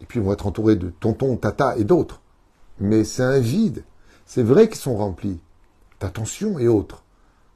Et 0.00 0.06
puis 0.06 0.18
ils 0.18 0.22
vont 0.22 0.32
être 0.32 0.46
entourés 0.46 0.76
de 0.76 0.90
tonton, 0.90 1.36
tata 1.36 1.76
et 1.78 1.84
d'autres. 1.84 2.20
Mais 2.78 3.04
c'est 3.04 3.22
un 3.22 3.38
vide. 3.38 3.84
C'est 4.26 4.42
vrai 4.42 4.68
qu'ils 4.68 4.78
sont 4.78 4.96
remplis 4.96 5.40
d'attention 6.00 6.58
et 6.58 6.68
autres. 6.68 7.04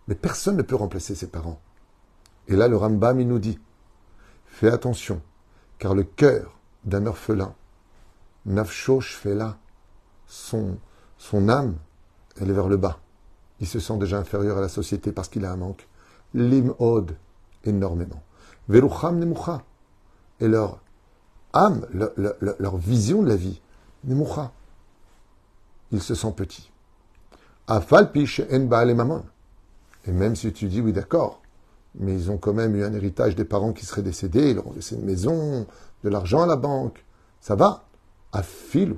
Mais 0.08 0.14
personne 0.14 0.56
ne 0.56 0.62
peut 0.62 0.76
remplacer 0.76 1.14
ses 1.14 1.26
parents. 1.26 1.60
Et 2.48 2.54
là, 2.54 2.68
le 2.68 2.76
Rambam, 2.76 3.20
il 3.20 3.26
nous 3.26 3.40
dit, 3.40 3.58
fais 4.46 4.70
attention, 4.70 5.20
car 5.78 5.94
le 5.94 6.04
cœur 6.04 6.58
d'un 6.84 7.06
orphelin, 7.06 7.54
Nafsho 8.44 9.00
là, 9.24 9.58
son, 10.28 10.78
son 11.18 11.48
âme, 11.48 11.76
elle 12.40 12.50
est 12.50 12.54
vers 12.54 12.68
le 12.68 12.76
bas. 12.76 12.98
Il 13.60 13.66
se 13.66 13.80
sent 13.80 13.96
déjà 13.98 14.18
inférieur 14.18 14.58
à 14.58 14.60
la 14.60 14.68
société 14.68 15.12
parce 15.12 15.28
qu'il 15.28 15.44
a 15.44 15.52
un 15.52 15.56
manque. 15.56 15.88
Lim'od, 16.34 17.16
énormément. 17.64 18.22
Verucham 18.68 19.18
nemucha. 19.18 19.62
Et 20.40 20.48
leur 20.48 20.80
âme, 21.52 21.86
leur, 21.94 22.76
vision 22.76 23.22
de 23.22 23.28
la 23.28 23.36
vie, 23.36 23.60
Nemucha. 24.04 24.52
Il 25.92 26.02
se 26.02 26.14
sent 26.14 26.32
petit. 26.36 26.70
Afal 27.66 28.12
en 28.14 28.94
maman. 28.94 29.24
Et 30.06 30.12
même 30.12 30.36
si 30.36 30.52
tu 30.52 30.68
dis, 30.68 30.80
oui, 30.80 30.92
d'accord, 30.92 31.40
mais 31.98 32.14
ils 32.14 32.30
ont 32.30 32.36
quand 32.36 32.52
même 32.52 32.76
eu 32.76 32.84
un 32.84 32.92
héritage 32.92 33.34
des 33.34 33.44
parents 33.44 33.72
qui 33.72 33.86
seraient 33.86 34.02
décédés, 34.02 34.50
ils 34.50 34.56
leur 34.56 34.66
ont 34.68 34.72
laissé 34.72 34.94
une 34.94 35.04
maison, 35.04 35.66
de 36.04 36.08
l'argent 36.08 36.42
à 36.42 36.46
la 36.46 36.56
banque. 36.56 37.04
Ça 37.40 37.54
va. 37.54 37.84
À 38.32 38.42
fil, 38.42 38.96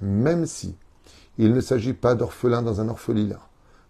même 0.00 0.46
si 0.46 0.74
il 1.38 1.52
ne 1.52 1.60
s'agit 1.60 1.94
pas 1.94 2.14
d'orphelins 2.14 2.62
dans 2.62 2.80
un 2.80 2.88
orphelinat, 2.88 3.40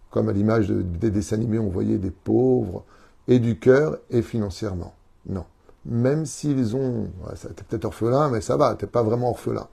comme 0.09 0.29
à 0.29 0.33
l'image 0.33 0.69
des 0.69 1.11
dessins 1.11 1.35
animés, 1.35 1.59
on 1.59 1.69
voyait 1.69 1.97
des 1.97 2.11
pauvres, 2.11 2.83
et 3.27 3.39
du 3.39 3.57
cœur 3.57 3.97
et 4.09 4.21
financièrement. 4.21 4.93
Non 5.27 5.45
même 5.85 6.25
s'ils 6.25 6.75
ont, 6.75 7.09
ouais, 7.25 7.33
t'es 7.55 7.63
peut-être 7.63 7.85
orphelin, 7.85 8.29
mais 8.29 8.41
ça 8.41 8.57
va, 8.57 8.75
t'es 8.75 8.87
pas 8.87 9.03
vraiment 9.03 9.29
orphelin. 9.29 9.67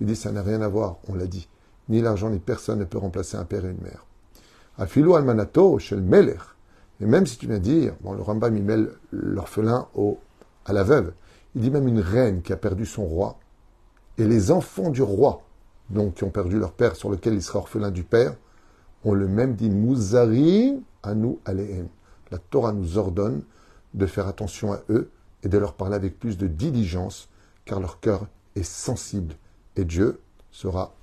Il 0.00 0.06
dit, 0.06 0.16
ça 0.16 0.32
n'a 0.32 0.42
rien 0.42 0.60
à 0.60 0.68
voir, 0.68 0.96
on 1.08 1.14
l'a 1.14 1.26
dit. 1.26 1.48
Ni 1.88 2.00
l'argent, 2.00 2.30
ni 2.30 2.38
personne 2.38 2.80
ne 2.80 2.84
peut 2.84 2.98
remplacer 2.98 3.36
un 3.36 3.44
père 3.44 3.64
et 3.64 3.70
une 3.70 3.80
mère. 3.80 4.04
Afilou 4.78 5.14
almanato 5.14 5.78
shel 5.78 6.02
melech. 6.02 6.40
Et 7.00 7.06
même 7.06 7.26
si 7.26 7.38
tu 7.38 7.46
viens 7.46 7.58
dire, 7.58 7.94
bon, 8.02 8.12
le 8.12 8.22
Rambam 8.22 8.56
il 8.56 8.62
mêle 8.62 8.90
l'orphelin 9.10 9.88
au, 9.94 10.18
à 10.64 10.72
la 10.72 10.82
veuve, 10.82 11.12
il 11.54 11.62
dit 11.62 11.70
même 11.70 11.88
une 11.88 12.00
reine 12.00 12.42
qui 12.42 12.52
a 12.52 12.56
perdu 12.56 12.86
son 12.86 13.04
roi, 13.04 13.38
et 14.18 14.24
les 14.24 14.50
enfants 14.50 14.90
du 14.90 15.02
roi, 15.02 15.42
donc 15.90 16.14
qui 16.14 16.24
ont 16.24 16.30
perdu 16.30 16.58
leur 16.58 16.72
père, 16.72 16.96
sur 16.96 17.10
lequel 17.10 17.34
il 17.34 17.42
sera 17.42 17.58
orphelin 17.60 17.90
du 17.90 18.04
père, 18.04 18.34
ont 19.04 19.12
le 19.14 19.28
même 19.28 19.54
dit 19.54 19.70
Mouzari 19.70 20.82
à 21.02 21.14
nous. 21.14 21.38
La 22.30 22.38
Torah 22.38 22.72
nous 22.72 22.98
ordonne 22.98 23.42
de 23.92 24.06
faire 24.06 24.26
attention 24.26 24.72
à 24.72 24.80
eux 24.90 25.10
et 25.42 25.48
de 25.48 25.58
leur 25.58 25.74
parler 25.74 25.94
avec 25.94 26.18
plus 26.18 26.38
de 26.38 26.46
diligence, 26.46 27.28
car 27.64 27.80
leur 27.80 28.00
cœur 28.00 28.26
est 28.56 28.64
sensible. 28.64 29.34
Et 29.76 29.84
Dieu 29.84 30.20
sera 30.50 30.94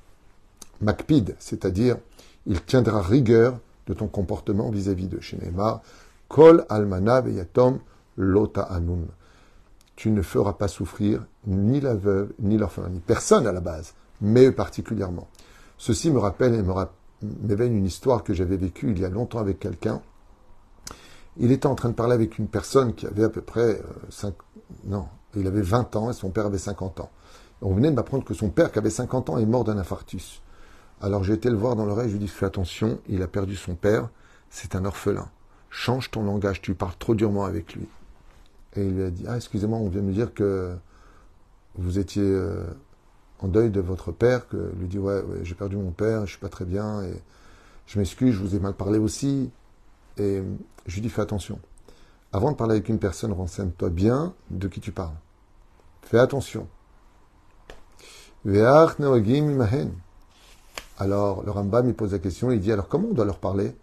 makpid, 0.82 1.36
c'est-à-dire 1.40 1.98
il 2.48 2.62
tiendra 2.62 3.02
rigueur 3.02 3.60
de 3.88 3.94
ton 3.94 4.08
comportement 4.08 4.70
vis-à-vis 4.70 5.08
de 5.08 5.20
Shinema. 5.20 5.82
Kol 6.28 6.66
almana 6.70 7.22
yatom 7.28 7.80
lota 8.18 8.64
anun. 8.64 9.06
Tu 9.96 10.10
ne 10.10 10.22
feras 10.22 10.54
pas 10.54 10.68
souffrir 10.68 11.26
ni 11.46 11.80
la 11.80 11.94
veuve, 11.94 12.34
ni 12.40 12.58
l'orphelin, 12.58 12.90
ni 12.90 13.00
personne 13.00 13.46
à 13.46 13.52
la 13.52 13.60
base, 13.60 13.94
mais 14.22 14.52
particulièrement. 14.52 15.28
Ceci 15.78 16.12
me 16.12 16.20
rappelle 16.20 16.54
et 16.54 16.64
m'éveille 17.42 17.72
une 17.72 17.86
histoire 17.86 18.24
que 18.24 18.34
j'avais 18.34 18.58
vécue 18.58 18.92
il 18.92 19.00
y 19.00 19.06
a 19.06 19.10
longtemps 19.10 19.40
avec 19.40 19.60
quelqu'un. 19.60 20.02
Il 21.38 21.52
était 21.52 21.68
en 21.68 21.76
train 21.76 21.90
de 21.90 21.96
parler 21.96 22.14
avec 22.14 22.38
une 22.38 22.48
personne 22.48 22.94
qui 22.94 23.08
avait 23.08 23.24
à 23.24 23.30
peu 23.30 23.42
près 23.42 23.82
5, 24.10 24.28
euh, 24.28 24.60
non, 24.86 25.08
il 25.36 25.48
avait 25.48 25.62
20 25.62 25.96
ans 25.96 26.10
et 26.10 26.14
son 26.14 26.30
père 26.30 26.46
avait 26.46 26.58
50 26.58 27.00
ans. 27.00 27.10
On 27.62 27.74
venait 27.74 27.90
de 27.90 27.96
m'apprendre 27.96 28.24
que 28.24 28.34
son 28.34 28.50
père, 28.50 28.72
qui 28.72 28.80
avait 28.80 28.90
50 28.90 29.30
ans, 29.30 29.38
est 29.38 29.46
mort 29.46 29.64
d'un 29.64 29.78
infarctus. 29.78 30.42
Alors 31.02 31.24
j'ai 31.24 31.34
été 31.34 31.50
le 31.50 31.56
voir 31.56 31.76
dans 31.76 31.86
l'oreille, 31.86 32.10
je 32.10 32.18
lui 32.18 32.24
ai 32.24 32.26
dit 32.26 32.28
fais 32.28 32.46
attention, 32.46 33.00
il 33.08 33.22
a 33.24 33.28
perdu 33.28 33.56
son 33.56 33.76
père, 33.76 34.10
c'est 34.50 34.76
un 34.76 34.86
orphelin. 34.86 35.30
Change 35.70 36.12
ton 36.12 36.24
langage, 36.24 36.62
tu 36.62 36.74
parles 36.76 36.96
trop 37.00 37.16
durement 37.16 37.46
avec 37.46 37.74
lui. 37.74 37.88
Et 38.76 38.86
il 38.86 38.96
lui 38.96 39.04
a 39.04 39.10
dit 39.10 39.26
ah 39.28 39.36
excusez-moi, 39.36 39.80
on 39.80 39.90
vient 39.90 40.02
me 40.02 40.12
dire 40.12 40.34
que 40.34 40.76
vous 41.76 41.98
étiez 41.98 42.24
euh, 42.24 42.66
en 43.42 43.48
deuil 43.48 43.70
de 43.72 43.82
votre 43.82 44.12
père, 44.12 44.48
que 44.48 44.72
lui 44.80 44.88
dit 44.88 45.00
ouais, 45.00 45.24
j'ai 45.44 45.56
perdu 45.56 45.78
mon 45.78 45.92
père, 45.92 46.26
je 46.26 46.32
suis 46.32 46.40
pas 46.40 46.50
très 46.50 46.66
bien 46.66 47.04
et 47.04 47.14
je 47.88 48.00
m'excuse, 48.00 48.34
je 48.36 48.40
vous 48.40 48.56
ai 48.56 48.60
mal 48.60 48.74
parlé 48.74 49.00
aussi. 49.00 49.52
Et 50.18 50.44
je 50.86 50.96
lui 50.96 51.02
dis 51.02 51.10
fais 51.10 51.22
attention. 51.22 51.60
Avant 52.34 52.52
de 52.52 52.56
parler 52.56 52.76
avec 52.76 52.88
une 52.90 53.00
personne, 53.00 53.32
renseigne-toi 53.34 53.90
bien 53.90 54.34
de 54.50 54.68
qui 54.68 54.80
tu 54.80 54.92
parles. 54.92 55.16
Fais 56.04 56.20
attention. 56.20 56.68
Alors, 60.98 61.44
le 61.44 61.52
Rambam, 61.52 61.88
il 61.88 61.94
pose 61.94 62.14
la 62.14 62.20
question, 62.20 62.52
il 62.52 62.60
dit, 62.60 62.72
alors 62.72 62.88
comment 62.88 63.10
on 63.10 63.14
doit 63.14 63.26
leur 63.26 63.40
parler? 63.40 63.76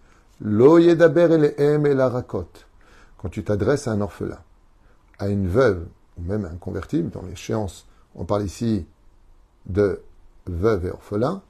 Quand 3.19 3.29
tu 3.29 3.45
t'adresses 3.45 3.89
à 3.89 3.93
un 3.93 4.01
orphelin, 4.01 4.39
à 5.19 5.29
une 5.29 5.49
veuve, 5.49 5.87
ou 6.17 6.23
même 6.23 6.45
à 6.45 6.49
un 6.49 6.57
convertible, 6.57 7.11
dans 7.11 7.23
l'échéance, 7.23 7.87
on 8.15 8.25
parle 8.25 8.45
ici 8.45 8.87
de 9.69 10.03
veuve 10.47 10.87
et 10.87 10.91
orphelin, 10.91 11.43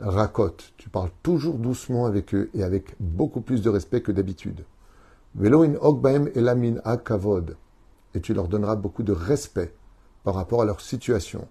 rakot, 0.00 0.56
tu 0.76 0.88
parles 0.88 1.10
toujours 1.22 1.54
doucement 1.54 2.06
avec 2.06 2.34
eux 2.34 2.50
et 2.54 2.62
avec 2.62 2.94
beaucoup 3.00 3.40
plus 3.40 3.62
de 3.62 3.70
respect 3.70 4.02
que 4.02 4.12
d'habitude. 4.12 4.64
Velo 5.34 5.62
in 5.62 5.74
ogbaem 5.80 6.30
elamin 6.34 6.76
akavod, 6.84 7.56
et 8.14 8.20
tu 8.20 8.34
leur 8.34 8.48
donneras 8.48 8.76
beaucoup 8.76 9.02
de 9.02 9.12
respect 9.12 9.74
par 10.24 10.34
rapport 10.34 10.62
à 10.62 10.64
leur 10.64 10.80
situation. 10.80 11.48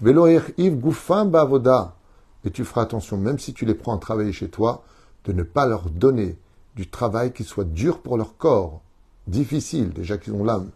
Velo 0.00 0.26
iv 0.26 0.76
gufam 0.76 1.30
bavoda, 1.30 1.96
et 2.44 2.50
tu 2.50 2.64
feras 2.64 2.82
attention, 2.82 3.16
même 3.16 3.38
si 3.38 3.54
tu 3.54 3.64
les 3.64 3.74
prends 3.74 3.96
à 3.96 3.98
travailler 3.98 4.32
chez 4.32 4.48
toi, 4.48 4.84
de 5.24 5.32
ne 5.32 5.42
pas 5.42 5.66
leur 5.66 5.88
donner 5.88 6.38
du 6.76 6.88
travail 6.90 7.32
qui 7.32 7.44
soit 7.44 7.64
dur 7.64 8.00
pour 8.00 8.18
leur 8.18 8.36
corps, 8.36 8.82
difficile, 9.26 9.92
déjà 9.92 10.18
qu'ils 10.18 10.34
ont 10.34 10.44
l'âme 10.44 10.70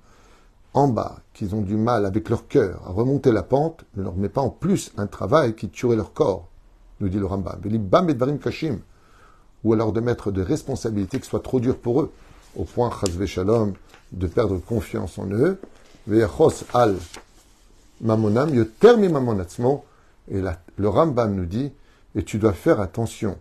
en 0.75 0.89
bas, 0.89 1.21
qu'ils 1.33 1.55
ont 1.55 1.63
du 1.63 1.77
mal 1.77 2.07
avec 2.07 2.29
leur 2.29 2.47
cœur 2.47 2.83
à 2.87 2.93
remonter 2.93 3.33
la 3.33 3.43
pente, 3.43 3.85
ne 3.97 4.03
leur 4.03 4.15
mets 4.15 4.29
pas 4.29 4.41
en 4.41 4.51
plus 4.51 4.93
un 4.97 5.07
travail 5.07 5.55
qui 5.55 5.69
tuerait 5.69 5.97
leur 5.97 6.13
corps, 6.13 6.49
nous 7.01 7.09
dit 7.09 7.19
le 7.19 7.27
Rambam. 7.27 7.61
Ou 9.65 9.73
alors 9.73 9.93
de 9.93 10.01
mettre 10.01 10.31
des 10.31 10.43
responsabilités 10.43 11.19
qui 11.21 11.29
soient 11.29 11.41
trop 11.41 11.61
dures 11.61 11.79
pour 11.79 12.03
eux, 12.03 12.13
au 12.57 12.65
point, 12.65 12.91
shalom, 13.27 13.73
de 14.13 14.27
perdre 14.27 14.59
confiance 14.59 15.19
en 15.19 15.27
eux, 15.31 15.61
al 16.75 16.97
et 20.31 20.43
le 20.77 20.89
Rambam 20.89 21.35
nous 21.35 21.47
dit, 21.47 21.73
et 22.15 22.23
tu 22.23 22.39
dois 22.39 22.53
faire 22.53 22.81
attention 22.81 23.39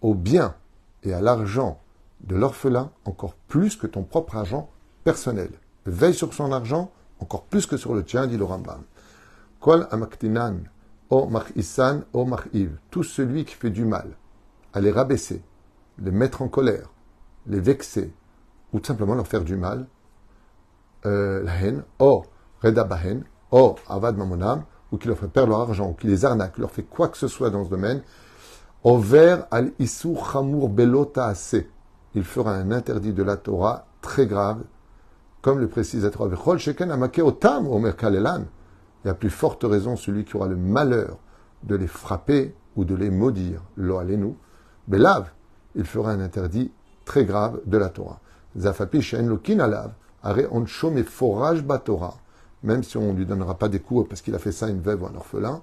au 0.00 0.14
bien 0.14 0.54
et 1.02 1.12
à 1.12 1.20
l'argent 1.20 1.80
de 2.20 2.36
l'orphelin 2.36 2.90
encore 3.04 3.34
plus 3.48 3.76
que 3.76 3.86
ton 3.86 4.02
propre 4.02 4.36
argent 4.36 4.70
personnel. 5.04 5.50
Veille 5.86 6.14
sur 6.14 6.32
son 6.32 6.52
argent 6.52 6.92
encore 7.22 7.44
plus 7.44 7.66
que 7.66 7.76
sur 7.76 7.94
le 7.94 8.04
tien, 8.04 8.26
dit 8.26 8.36
le 8.36 8.44
Rambam. 8.44 8.82
Kol 9.60 9.86
amaktinan, 9.90 10.56
o 11.08 11.26
machisan, 11.26 12.02
o 12.12 12.24
machiv. 12.24 12.78
Tout 12.90 13.04
celui 13.04 13.44
qui 13.44 13.54
fait 13.54 13.70
du 13.70 13.84
mal, 13.84 14.08
à 14.72 14.80
les 14.80 14.90
rabaisser, 14.90 15.42
les 15.98 16.10
mettre 16.10 16.42
en 16.42 16.48
colère, 16.48 16.90
les 17.46 17.60
vexer, 17.60 18.12
ou 18.72 18.80
tout 18.80 18.86
simplement 18.86 19.14
leur 19.14 19.26
faire 19.26 19.44
du 19.44 19.56
mal, 19.56 19.86
euh, 21.06 21.42
la 21.42 21.54
haine, 21.62 21.84
o 21.98 22.24
redabahen, 22.60 23.24
o 23.50 23.76
avad 23.88 24.16
mamonam, 24.16 24.64
ou 24.90 24.98
qui 24.98 25.08
leur 25.08 25.18
fait 25.18 25.28
perdre 25.28 25.50
leur 25.50 25.60
argent, 25.60 25.90
ou 25.90 25.94
qui 25.94 26.06
les 26.06 26.24
arnaque, 26.24 26.58
leur 26.58 26.70
fait 26.70 26.82
quoi 26.82 27.08
que 27.08 27.18
ce 27.18 27.28
soit 27.28 27.50
dans 27.50 27.64
ce 27.64 27.70
domaine, 27.70 28.02
over 28.82 29.42
al 29.50 29.72
isu 29.78 30.16
chamur 30.16 30.68
belota. 30.68 31.32
Il 32.14 32.24
fera 32.24 32.52
un 32.54 32.72
interdit 32.72 33.12
de 33.12 33.22
la 33.22 33.36
Torah 33.36 33.86
très 34.02 34.26
grave, 34.26 34.64
comme 35.42 35.58
le 35.58 35.68
précise 35.68 36.04
la 36.04 36.10
Torah. 36.10 36.30
Il 39.04 39.08
y 39.08 39.10
a 39.10 39.14
plus 39.14 39.30
forte 39.30 39.64
raison 39.64 39.96
celui 39.96 40.24
qui 40.24 40.36
aura 40.36 40.46
le 40.46 40.56
malheur 40.56 41.18
de 41.64 41.74
les 41.74 41.88
frapper 41.88 42.54
ou 42.76 42.84
de 42.84 42.94
les 42.94 43.10
maudire. 43.10 43.60
Lo 43.76 43.98
alenu. 43.98 44.34
Belav, 44.88 45.30
il 45.74 45.84
fera 45.84 46.12
un 46.12 46.20
interdit 46.20 46.72
très 47.04 47.24
grave 47.24 47.60
de 47.66 47.76
la 47.76 47.88
Torah. 47.88 48.20
Zafapi 48.56 49.02
shen 49.02 49.28
lokin 49.28 49.58
alav, 49.58 49.92
are 50.22 50.36
forage 51.04 51.62
batora 51.64 52.14
même 52.62 52.82
si 52.82 52.96
on 52.96 53.12
ne 53.12 53.18
lui 53.18 53.26
donnera 53.26 53.58
pas 53.58 53.68
des 53.68 53.80
coups 53.80 54.08
parce 54.08 54.22
qu'il 54.22 54.34
a 54.34 54.38
fait 54.38 54.52
ça 54.52 54.66
à 54.66 54.68
une 54.68 54.80
veuve 54.80 55.02
ou 55.02 55.06
un 55.06 55.14
orphelin, 55.14 55.62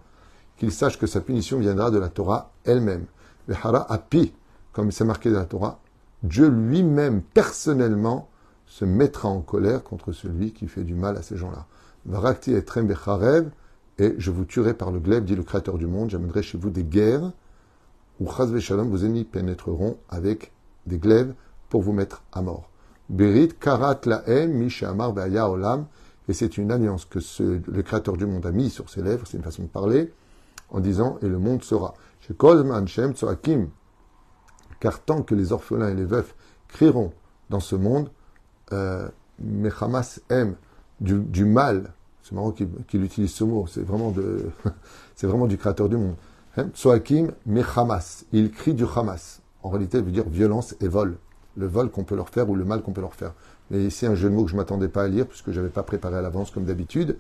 qu'il 0.58 0.72
sache 0.72 1.00
que 1.00 1.08
sa 1.08 1.22
punition 1.22 1.60
viendra 1.60 1.92
de 1.92 1.98
la 1.98 2.10
Torah 2.10 2.52
elle-même. 2.66 3.06
Le 3.48 3.56
hara 3.56 3.92
api, 3.92 4.34
comme 4.74 4.92
c'est 4.92 5.06
marqué 5.06 5.32
dans 5.32 5.40
la 5.40 5.46
Torah, 5.46 5.80
Dieu 6.24 6.50
lui-même, 6.50 7.22
personnellement, 7.22 8.28
se 8.70 8.86
mettra 8.86 9.28
en 9.28 9.42
colère 9.42 9.84
contre 9.84 10.14
celui 10.14 10.54
qui 10.54 10.68
fait 10.68 10.84
du 10.84 10.94
mal 10.94 11.18
à 11.18 11.22
ces 11.22 11.36
gens-là. 11.36 11.66
Varakti 12.06 12.54
et 12.54 12.62
becharev, 12.62 13.50
et 13.98 14.16
je 14.18 14.32
vous 14.32 14.46
tuerai 14.46 14.74
par 14.74 14.92
le 14.92 15.00
glaive, 15.00 15.26
dit 15.26 15.36
le 15.36 15.44
Créateur 15.44 15.78
du 15.78 15.88
monde, 15.88 16.12
j'amènerai 16.12 16.44
chez 16.44 16.58
vous 16.58 16.70
des 16.70 16.84
guerres, 16.84 17.34
où 18.22 18.32
chazve 18.32 18.56
vos 18.84 18.98
ennemis 18.98 19.26
pénétreront 19.26 19.98
avec 20.08 20.54
des 20.86 21.00
glaives 21.00 21.34
pour 21.68 21.82
vous 21.82 21.92
mettre 21.92 22.24
à 22.32 22.42
mort. 22.42 22.70
Berit 23.10 23.50
karat 23.60 24.02
laem, 24.06 24.54
mi 24.54 24.74
amar 24.84 25.14
olam, 25.52 25.88
et 26.28 26.34
c'est 26.34 26.58
une 26.58 26.72
alliance 26.72 27.06
que 27.06 27.20
le 27.42 27.82
Créateur 27.82 28.16
du 28.18 28.28
monde 28.28 28.46
a 28.46 28.52
mis 28.52 28.70
sur 28.70 28.90
ses 28.90 29.02
lèvres, 29.02 29.26
c'est 29.28 29.38
une 29.38 29.44
façon 29.44 29.64
de 29.64 29.68
parler, 29.68 30.14
en 30.70 30.80
disant 30.80 31.18
Et 31.24 31.28
le 31.28 31.40
monde 31.40 31.64
sera. 31.64 31.96
Chez 32.22 32.36
car 34.80 35.04
tant 35.04 35.24
que 35.24 35.36
les 35.36 35.52
orphelins 35.52 35.90
et 35.90 35.96
les 35.96 36.06
veufs 36.06 36.36
crieront 36.68 37.12
dans 37.50 37.60
ce 37.60 37.76
monde, 37.76 38.12
mais 38.72 39.70
Hamas 39.80 40.22
aime 40.30 40.56
du, 41.02 41.46
mal. 41.46 41.94
C'est 42.24 42.34
marrant 42.34 42.52
qu'il 42.52 43.04
utilise 43.04 43.32
ce 43.32 43.44
mot, 43.44 43.66
c'est 43.68 43.82
vraiment, 43.82 44.12
de, 44.12 44.50
vraiment 45.24 45.48
du 45.48 45.58
Créateur 45.58 45.90
du 45.90 45.98
monde. 45.98 46.16
Tsoakim, 46.74 47.32
mais 47.46 47.62
Hamas. 47.76 48.26
Il 48.32 48.52
crie 48.52 48.74
du 48.74 48.86
Hamas. 48.96 49.42
En 49.64 49.70
réalité, 49.70 49.98
il 49.98 50.04
veut 50.04 50.12
dire 50.12 50.28
violence 50.28 50.76
et 50.82 50.88
vol. 50.88 51.18
Le 51.58 51.68
vol 51.68 51.90
qu'on 51.90 52.04
peut 52.04 52.16
leur 52.16 52.30
faire 52.30 52.50
ou 52.50 52.56
le 52.56 52.66
mal 52.66 52.82
qu'on 52.82 52.92
peut 52.92 53.02
leur 53.02 53.14
faire. 53.14 53.34
Mais 53.72 53.84
ici, 53.86 54.06
un 54.06 54.16
jeu 54.16 54.30
de 54.30 54.36
mots 54.36 54.44
que 54.44 54.50
je 54.50 54.56
ne 54.56 54.60
m'attendais 54.60 54.88
pas 54.88 55.04
à 55.04 55.08
lire, 55.08 55.28
puisque 55.28 55.52
je 55.52 55.58
n'avais 55.58 55.72
pas 55.72 55.84
préparé 55.84 56.18
à 56.18 56.22
l'avance 56.22 56.52
comme 56.52 56.66
d'habitude. 56.66 57.18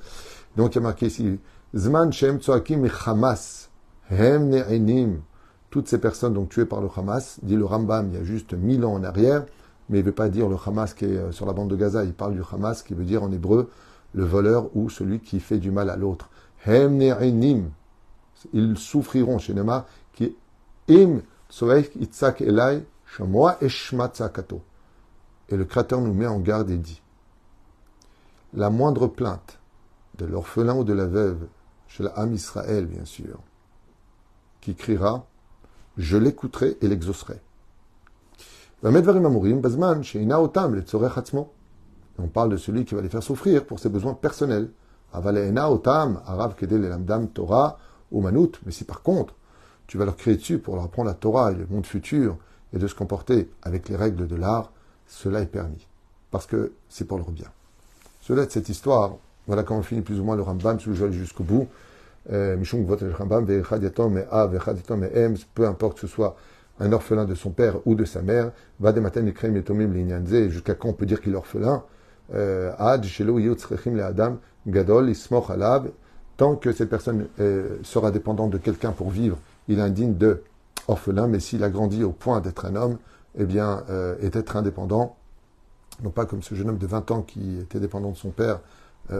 Donc, 0.55 0.75
il 0.75 0.75
y 0.75 0.79
a 0.79 0.81
marqué 0.81 1.07
ici, 1.07 1.39
Zman 1.75 2.11
Shem 2.11 2.39
Tsoakim 2.39 2.87
Hamas, 3.05 3.69
Hem. 4.09 5.21
Toutes 5.69 5.87
ces 5.87 5.99
personnes 5.99 6.33
donc 6.33 6.49
tuées 6.49 6.65
par 6.65 6.81
le 6.81 6.89
Hamas, 6.95 7.39
dit 7.43 7.55
le 7.55 7.65
Rambam, 7.65 8.09
il 8.09 8.15
y 8.15 8.17
a 8.17 8.23
juste 8.23 8.53
mille 8.53 8.83
ans 8.85 8.93
en 8.93 9.03
arrière, 9.03 9.45
mais 9.89 9.99
il 9.99 10.01
ne 10.01 10.05
veut 10.05 10.13
pas 10.13 10.29
dire 10.29 10.47
le 10.47 10.55
Hamas 10.63 10.93
qui 10.93 11.05
est 11.05 11.17
euh, 11.17 11.31
sur 11.31 11.45
la 11.45 11.53
bande 11.53 11.69
de 11.69 11.75
Gaza, 11.75 12.03
il 12.03 12.13
parle 12.13 12.33
du 12.33 12.41
Hamas 12.51 12.83
qui 12.83 12.93
veut 12.93 13.05
dire 13.05 13.23
en 13.23 13.31
hébreu 13.31 13.69
le 14.13 14.23
voleur 14.23 14.69
ou 14.75 14.89
celui 14.89 15.19
qui 15.19 15.39
fait 15.39 15.57
du 15.57 15.71
mal 15.71 15.89
à 15.89 15.95
l'autre. 15.95 16.29
Ils 18.53 18.77
souffriront 18.77 19.37
chez 19.39 19.53
Nema, 19.53 19.85
qui 20.13 20.35
im 20.89 21.21
Itzak 21.99 22.41
Elai. 22.41 22.83
Et 25.49 25.57
le 25.57 25.65
Créateur 25.65 25.99
nous 25.99 26.13
met 26.13 26.27
en 26.27 26.39
garde 26.39 26.69
et 26.69 26.77
dit 26.77 27.01
La 28.53 28.69
moindre 28.69 29.07
plainte 29.07 29.59
de 30.17 30.25
l'orphelin 30.25 30.75
ou 30.75 30.83
de 30.83 30.93
la 30.93 31.07
veuve, 31.07 31.47
chez 31.87 32.03
la 32.03 32.13
Israël 32.27 32.85
bien 32.85 33.05
sûr, 33.05 33.39
qui 34.61 34.75
criera 34.75 35.25
Je 35.97 36.17
l'écouterai 36.17 36.77
et 36.81 36.87
l'exaucerai. 36.87 37.41
On 42.17 42.27
parle 42.27 42.49
de 42.49 42.55
celui 42.55 42.85
qui 42.85 42.95
va 42.95 43.01
les 43.01 43.09
faire 43.09 43.23
souffrir 43.23 43.65
pour 43.65 43.77
ses 43.77 43.89
besoins 43.89 44.13
personnels. 44.13 44.69
Torah, 47.33 47.79
Mais 48.11 48.71
si 48.71 48.85
par 48.85 49.01
contre, 49.01 49.33
tu 49.87 49.97
vas 49.97 50.05
leur 50.05 50.15
créer 50.15 50.37
dessus 50.37 50.59
pour 50.59 50.75
leur 50.75 50.85
apprendre 50.85 51.09
la 51.09 51.13
Torah 51.13 51.51
et 51.51 51.55
le 51.55 51.67
monde 51.69 51.85
futur 51.85 52.37
et 52.73 52.77
de 52.77 52.87
se 52.87 52.95
comporter 52.95 53.49
avec 53.63 53.89
les 53.89 53.97
règles 53.97 54.27
de 54.27 54.35
l'art, 54.37 54.71
cela 55.07 55.41
est 55.41 55.47
permis. 55.47 55.85
Parce 56.31 56.45
que 56.45 56.71
c'est 56.87 57.05
pour 57.05 57.17
leur 57.17 57.31
bien. 57.31 57.47
Cela 58.21 58.45
de 58.45 58.51
cette 58.51 58.69
histoire, 58.69 59.17
voilà 59.45 59.63
comment 59.63 59.81
finit 59.81 60.01
plus 60.01 60.21
ou 60.21 60.23
moins 60.23 60.37
le 60.37 60.41
Rambam, 60.41 60.79
si 60.79 60.87
vous 60.87 61.11
jusqu'au 61.11 61.43
bout. 61.43 61.67
Euh, 62.31 62.55
peu 65.53 65.67
importe 65.67 65.99
ce 65.99 66.07
soit 66.07 66.37
un 66.79 66.91
orphelin 66.91 67.25
de 67.25 67.35
son 67.35 67.51
père 67.51 67.75
ou 67.85 67.95
de 67.95 68.05
sa 68.05 68.21
mère, 68.21 68.51
va 68.79 68.91
des 68.91 69.01
matins 69.01 69.25
jusqu'à 70.49 70.75
quand 70.75 70.89
on 70.89 70.93
peut 70.93 71.05
dire 71.05 71.21
qu'il 71.21 71.33
est 71.33 71.37
orphelin, 71.37 71.83
euh, 72.33 72.71
gadol 74.67 75.13
tant 76.37 76.55
que 76.55 76.71
cette 76.71 76.89
personne 76.89 77.27
euh, 77.39 77.77
sera 77.83 78.11
dépendante 78.11 78.51
de 78.51 78.57
quelqu'un 78.57 78.91
pour 78.91 79.09
vivre, 79.09 79.37
il 79.67 79.79
est 79.79 79.81
indigne 79.81 80.15
de 80.15 80.43
orphelin, 80.87 81.27
mais 81.27 81.39
s'il 81.39 81.63
a 81.63 81.69
grandi 81.69 82.03
au 82.03 82.11
point 82.11 82.39
d'être 82.39 82.65
un 82.65 82.75
homme, 82.75 82.97
eh 83.37 83.45
bien, 83.45 83.83
euh, 83.89 84.15
est 84.21 84.35
être 84.35 84.55
indépendant, 84.55 85.17
non 86.01 86.11
pas 86.11 86.25
comme 86.25 86.41
ce 86.41 86.55
jeune 86.55 86.69
homme 86.69 86.77
de 86.77 86.87
20 86.87 87.11
ans 87.11 87.21
qui 87.21 87.59
était 87.59 87.79
dépendant 87.79 88.11
de 88.11 88.17
son 88.17 88.29
père 88.29 88.61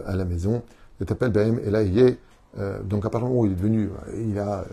à 0.05 0.15
la 0.15 0.23
maison, 0.23 0.61
il 0.99 1.05
t'appelle 1.07 1.31
Bahem, 1.31 1.59
et 1.65 1.71
là 1.71 1.81
il 1.81 1.97
est 1.97 2.19
euh, 2.57 2.81
donc 2.81 3.05
à 3.05 3.09
partir 3.09 3.27
du 3.27 3.33
moment 3.33 3.41
où 3.41 3.45
il 3.45 3.51
est 3.51 3.55
devenu, 3.55 3.89
il 4.17 4.39
a 4.39 4.65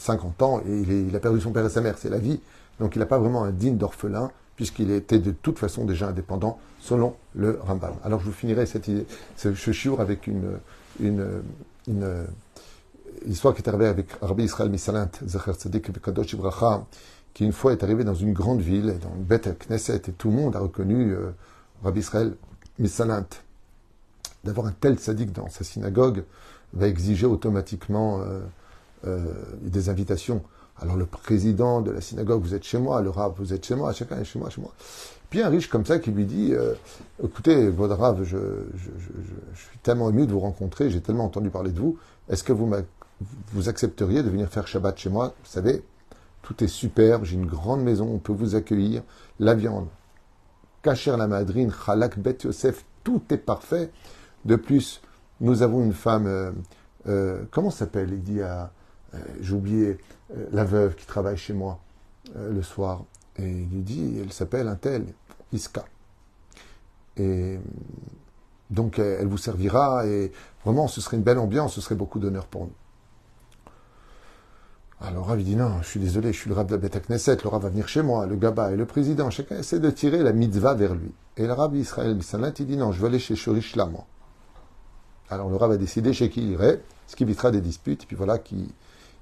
50 0.00 0.42
euh, 0.42 0.44
ans 0.44 0.60
et 0.66 0.80
il, 0.80 1.14
a 1.14 1.20
perdu 1.20 1.40
son 1.40 1.52
père 1.52 1.64
et 1.64 1.68
sa 1.68 1.80
mère, 1.80 1.96
c'est 1.98 2.08
la 2.08 2.18
vie. 2.18 2.40
Donc 2.80 2.96
il 2.96 2.98
n'a 2.98 3.06
pas 3.06 3.18
vraiment 3.18 3.44
un 3.44 3.50
digne 3.50 3.76
d'orphelin 3.76 4.30
puisqu'il 4.56 4.90
était 4.90 5.18
de 5.18 5.30
toute 5.30 5.58
façon 5.58 5.84
déjà 5.84 6.08
indépendant 6.08 6.58
selon 6.80 7.14
le 7.34 7.58
Rambam. 7.62 7.94
Alors 8.04 8.20
je 8.20 8.26
vous 8.26 8.32
finirai 8.32 8.66
cette 8.66 8.90
ce, 9.36 9.54
ce 9.54 10.00
avec 10.00 10.26
une, 10.26 10.58
une, 11.00 11.26
une, 11.86 12.26
histoire 13.26 13.54
qui 13.54 13.62
est 13.62 13.68
arrivée 13.68 13.86
avec 13.86 14.12
Rabbi 14.20 14.44
Israël 14.44 14.70
Misalant, 14.70 15.10
Zecher 15.26 15.52
Tzadik 15.52 16.00
Kadosh 16.00 16.32
Ibracha, 16.32 16.84
qui 17.34 17.44
une 17.44 17.52
fois 17.52 17.72
est 17.72 17.82
arrivé 17.82 18.04
dans 18.04 18.14
une 18.14 18.32
grande 18.32 18.60
ville, 18.60 18.98
dans 19.00 19.14
une 19.14 19.24
bête 19.24 19.48
Knesset, 19.66 20.02
et 20.08 20.12
tout 20.12 20.30
le 20.30 20.36
monde 20.36 20.56
a 20.56 20.60
reconnu 20.60 21.12
euh, 21.12 21.30
Rabbi 21.84 22.00
Israël 22.00 22.34
Misalant. 22.78 23.26
D'avoir 24.42 24.66
un 24.66 24.72
tel 24.72 24.96
tzaddik 24.96 25.32
dans 25.32 25.50
sa 25.50 25.64
synagogue, 25.64 26.24
va 26.72 26.86
exiger 26.86 27.26
automatiquement 27.26 28.20
euh, 28.20 28.40
euh, 29.06 29.32
des 29.62 29.88
invitations. 29.88 30.42
Alors 30.80 30.96
le 30.96 31.06
président 31.06 31.82
de 31.82 31.90
la 31.90 32.00
synagogue, 32.00 32.42
vous 32.42 32.54
êtes 32.54 32.64
chez 32.64 32.78
moi, 32.78 33.02
le 33.02 33.10
rave, 33.10 33.34
vous 33.36 33.52
êtes 33.52 33.64
chez 33.64 33.74
moi, 33.74 33.92
chacun 33.92 34.18
est 34.18 34.24
chez 34.24 34.38
moi, 34.38 34.50
chez 34.50 34.60
moi. 34.60 34.72
Puis 35.28 35.42
un 35.42 35.48
riche 35.48 35.68
comme 35.68 35.84
ça 35.84 35.98
qui 35.98 36.10
lui 36.10 36.24
dit, 36.24 36.52
euh, 36.52 36.74
écoutez, 37.22 37.68
votre 37.68 37.94
rave, 37.94 38.24
je, 38.24 38.36
suis 39.54 39.78
tellement 39.82 40.10
ému 40.10 40.26
de 40.26 40.32
vous 40.32 40.40
rencontrer, 40.40 40.90
j'ai 40.90 41.00
tellement 41.00 41.26
entendu 41.26 41.50
parler 41.50 41.70
de 41.70 41.78
vous, 41.78 41.98
est-ce 42.28 42.42
que 42.42 42.52
vous, 42.52 42.70
vous 43.52 43.68
accepteriez 43.68 44.22
de 44.22 44.30
venir 44.30 44.48
faire 44.48 44.66
Shabbat 44.66 44.98
chez 44.98 45.10
moi? 45.10 45.34
Vous 45.44 45.50
savez, 45.50 45.84
tout 46.42 46.64
est 46.64 46.68
superbe, 46.68 47.24
j'ai 47.24 47.36
une 47.36 47.46
grande 47.46 47.82
maison, 47.82 48.08
on 48.12 48.18
peut 48.18 48.32
vous 48.32 48.54
accueillir, 48.54 49.02
la 49.38 49.54
viande, 49.54 49.86
kacher 50.82 51.16
la 51.16 51.26
madrine, 51.26 51.72
chalak 51.86 52.18
bet 52.18 52.38
Yosef, 52.44 52.84
tout 53.04 53.22
est 53.30 53.38
parfait. 53.38 53.90
De 54.44 54.56
plus, 54.56 55.00
nous 55.40 55.62
avons 55.62 55.84
une 55.84 55.92
femme, 55.92 56.26
euh, 56.26 56.50
euh, 57.06 57.42
comment 57.50 57.70
s'appelle? 57.70 58.10
Il 58.12 58.22
dit 58.22 58.42
à, 58.42 58.72
euh, 59.14 59.18
j'ai 59.40 59.54
oublié, 59.54 59.98
la 60.52 60.64
veuve 60.64 60.94
qui 60.94 61.06
travaille 61.06 61.36
chez 61.36 61.52
moi 61.52 61.80
le 62.36 62.62
soir. 62.62 63.04
Et 63.36 63.48
il 63.48 63.68
lui 63.68 63.82
dit, 63.82 64.18
elle 64.20 64.32
s'appelle 64.32 64.68
un 64.68 64.76
tel, 64.76 65.04
Iska. 65.52 65.84
Et 67.16 67.58
donc 68.70 69.00
elle 69.00 69.26
vous 69.26 69.38
servira 69.38 70.06
et 70.06 70.30
vraiment 70.64 70.86
ce 70.86 71.00
serait 71.00 71.16
une 71.16 71.24
belle 71.24 71.38
ambiance, 71.38 71.74
ce 71.74 71.80
serait 71.80 71.96
beaucoup 71.96 72.20
d'honneur 72.20 72.46
pour 72.46 72.66
nous. 72.66 72.72
Alors 75.02 75.26
Rav 75.26 75.42
dit 75.42 75.56
non, 75.56 75.80
je 75.82 75.88
suis 75.88 76.00
désolé, 76.00 76.32
je 76.32 76.38
suis 76.38 76.50
le 76.50 76.54
Rav 76.54 76.66
Beth 76.66 77.06
Knesset, 77.08 77.38
le 77.42 77.48
Rav 77.48 77.62
va 77.62 77.70
venir 77.70 77.88
chez 77.88 78.02
moi, 78.02 78.26
le 78.26 78.36
Gaba 78.36 78.70
et 78.70 78.76
le 78.76 78.84
président, 78.84 79.30
chacun 79.30 79.58
essaie 79.58 79.80
de 79.80 79.90
tirer 79.90 80.22
la 80.22 80.32
mitzvah 80.32 80.74
vers 80.74 80.94
lui. 80.94 81.10
Et 81.36 81.46
le 81.46 81.52
Rav 81.52 81.74
Israël 81.74 82.18
il 82.58 82.66
dit 82.66 82.76
non, 82.76 82.92
je 82.92 83.00
vais 83.00 83.08
aller 83.08 83.18
chez 83.18 83.34
Shorish 83.34 83.74
moi. 83.76 84.06
Alors 85.30 85.48
le 85.48 85.56
Rav 85.56 85.70
a 85.70 85.76
décidé 85.76 86.12
chez 86.12 86.28
qui 86.28 86.42
il 86.42 86.50
irait, 86.50 86.82
ce 87.06 87.16
qui 87.16 87.22
évitera 87.22 87.50
des 87.50 87.62
disputes, 87.62 88.02
et 88.02 88.06
puis 88.06 88.16
voilà, 88.16 88.38
qui, 88.38 88.72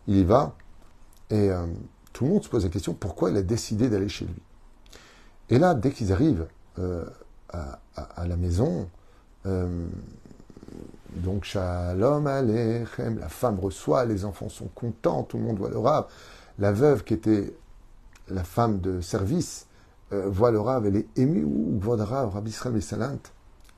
il 0.09 0.17
y 0.17 0.25
va. 0.25 0.55
Et 1.31 1.51
euh, 1.51 1.67
tout 2.13 2.25
le 2.25 2.31
monde 2.31 2.43
se 2.43 2.49
pose 2.49 2.65
la 2.65 2.71
question, 2.71 2.95
pourquoi 2.95 3.31
il 3.31 3.37
a 3.37 3.43
décidé 3.43 3.89
d'aller 3.89 4.09
chez 4.09 4.25
lui? 4.25 4.43
Et 5.51 5.59
là, 5.59 5.75
dès 5.75 5.93
qu'ils 5.93 6.13
arrivent 6.13 6.47
euh, 6.79 7.05
à, 7.51 8.27
la 8.27 8.37
maison, 8.37 8.89
euh, 9.47 9.87
donc 11.11 11.45
Shalom 11.45 12.27
Aleichem, 12.27 13.19
la 13.19 13.29
femme 13.29 13.61
reçoit, 13.61 14.05
les 14.05 14.25
enfants 14.25 14.49
sont 14.49 14.69
contents, 14.75 15.23
tout 15.23 15.39
le 15.39 15.45
monde 15.45 15.59
voit 15.59 15.71
le 15.71 15.79
Rav. 15.79 16.07
La 16.59 16.73
veuve 16.73 17.05
qui 17.05 17.15
était 17.15 17.55
la 18.29 18.45
femme 18.45 18.81
de 18.81 19.01
service 19.01 19.67
voit 20.11 20.51
le 20.51 20.61
Rav, 20.61 20.87
elle 20.87 20.97
est 20.97 21.07
émue, 21.17 21.45
ou 21.45 21.79
voit 21.81 21.97
le 21.97 22.03
Rav, 22.03 22.31
Rabbi 22.31 22.51
Israël. 22.51 23.19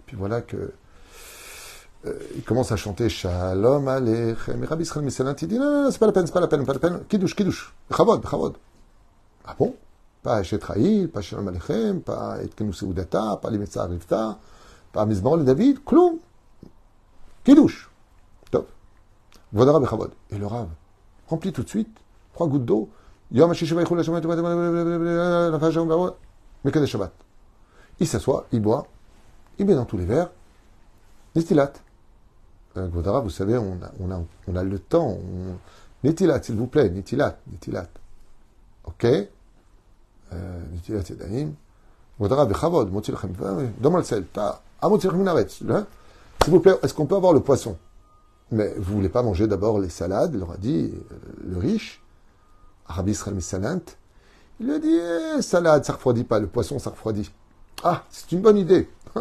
Puis 0.06 0.16
voilà 0.16 0.40
que 0.40 0.72
euh, 2.06 2.18
il 2.34 2.42
commence 2.42 2.72
à 2.72 2.76
chanter 2.76 3.08
Shalom 3.10 3.86
Aleichem. 3.86 4.62
Et 4.62 4.66
Rabbi 4.66 4.84
Israël 4.84 5.04
Missalant, 5.04 5.34
il 5.40 5.48
dit 5.48 5.58
non, 5.58 5.84
non, 5.84 5.90
c'est 5.90 5.98
pas 5.98 6.06
la 6.06 6.12
peine, 6.12 6.26
c'est 6.26 6.32
pas 6.32 6.40
la 6.40 6.48
peine, 6.48 6.64
pas 6.64 6.72
la 6.72 6.78
peine. 6.78 7.00
Kiddush, 7.08 7.36
Kiddush. 7.36 7.74
Chavod, 7.94 8.26
Chavod. 8.26 8.54
Ah 9.44 9.54
bon? 9.58 9.74
Pas 10.22 10.40
Eshet 10.40 10.62
Raïl, 10.62 11.10
pas 11.10 11.20
Shalom 11.20 11.48
Aleichem, 11.48 12.00
pas 12.00 12.38
Et 12.42 12.72
Seudata, 12.72 13.38
pas 13.42 13.50
Limetza 13.50 13.84
Rivta, 13.84 14.38
pas 14.92 15.04
Mizmor 15.04 15.36
le 15.36 15.44
David, 15.44 15.84
Kloum. 15.84 16.16
Kiddush. 17.44 17.90
Top. 18.50 18.68
Vodara 19.52 19.78
Bechavod. 19.78 20.12
Et 20.30 20.38
le 20.38 20.46
Rav 20.46 20.68
remplit 21.28 21.52
tout 21.52 21.62
de 21.62 21.68
suite 21.68 21.96
trois 22.32 22.46
gouttes 22.46 22.64
d'eau. 22.64 22.88
Yom 23.30 23.50
HaShishiva 23.50 23.82
Yichul 23.82 24.00
HaShemet, 24.00 24.22
Mekadeh 26.64 26.86
Shabbat. 26.86 27.12
Il 28.00 28.06
s'assoit, 28.06 28.46
il 28.52 28.60
boit, 28.60 28.86
il 29.58 29.66
met 29.66 29.74
dans 29.74 29.84
tous 29.84 29.98
les 29.98 30.06
verres. 30.06 30.30
Nistilat. 31.36 31.72
Euh, 32.76 32.86
Godara, 32.88 33.20
vous 33.20 33.30
savez, 33.30 33.58
on 33.58 33.78
a, 33.82 33.90
on 34.00 34.10
a, 34.10 34.22
on 34.46 34.56
a 34.56 34.62
le 34.62 34.78
temps. 34.78 35.08
On... 35.08 35.56
S'il 36.42 36.56
vous 36.56 36.66
plaît, 36.66 36.88
Netilat, 36.88 37.38
Netilat. 37.52 37.88
Ok? 38.84 39.04
Euh, 39.04 39.28
Netilat 40.72 41.02
Yedaim. 41.08 41.52
Godara, 42.18 42.46
Bechavod, 42.46 42.90
Motil 42.92 43.16
Chem. 43.16 43.32
Donne-moi 43.80 44.00
le 44.00 44.06
sel. 44.06 44.24
Hein? 44.36 44.56
S'il 46.42 46.52
vous 46.52 46.60
plaît, 46.60 46.74
est-ce 46.82 46.94
qu'on 46.94 47.06
peut 47.06 47.16
avoir 47.16 47.32
le 47.32 47.40
poisson? 47.40 47.76
Mais 48.52 48.72
vous 48.76 48.94
voulez 48.94 49.08
pas 49.08 49.22
manger 49.22 49.46
d'abord 49.46 49.78
les 49.78 49.90
salades, 49.90 50.34
leur 50.34 50.52
a 50.52 50.56
dit 50.56 50.92
euh, 50.92 51.16
le 51.44 51.58
riche, 51.58 52.02
Arabi 52.86 53.12
Israël 53.12 53.34
Misalant. 53.34 53.80
Il 54.58 54.66
lui 54.66 54.74
a 54.74 54.78
dit, 54.78 54.98
eh, 55.38 55.42
salade, 55.42 55.84
ça 55.84 55.94
refroidit 55.94 56.24
pas, 56.24 56.38
le 56.38 56.46
poisson, 56.46 56.78
ça 56.78 56.90
refroidit. 56.90 57.30
Ah, 57.82 58.04
c'est 58.10 58.32
une 58.32 58.40
bonne 58.40 58.58
idée. 58.58 58.88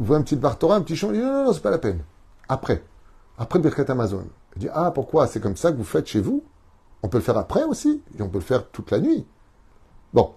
vous 0.00 0.06
voyez 0.06 0.20
un 0.20 0.24
petit 0.24 0.38
Torah, 0.58 0.76
un 0.76 0.80
petit 0.80 0.96
champ, 0.96 1.10
il 1.10 1.18
dit 1.18 1.20
non, 1.20 1.44
non, 1.44 1.52
c'est 1.52 1.60
pas 1.60 1.70
la 1.70 1.76
peine. 1.76 2.02
Après, 2.48 2.82
après 3.36 3.58
Birkat 3.58 3.84
Amazon. 3.88 4.24
Il 4.56 4.60
dit, 4.60 4.68
ah, 4.72 4.90
pourquoi 4.92 5.26
C'est 5.26 5.40
comme 5.40 5.56
ça 5.56 5.70
que 5.72 5.76
vous 5.76 5.84
faites 5.84 6.06
chez 6.06 6.22
vous? 6.22 6.42
On 7.02 7.08
peut 7.08 7.18
le 7.18 7.22
faire 7.22 7.36
après 7.36 7.64
aussi, 7.64 8.02
et 8.18 8.22
on 8.22 8.28
peut 8.30 8.38
le 8.38 8.44
faire 8.44 8.66
toute 8.70 8.90
la 8.90 8.98
nuit. 8.98 9.26
Bon, 10.14 10.32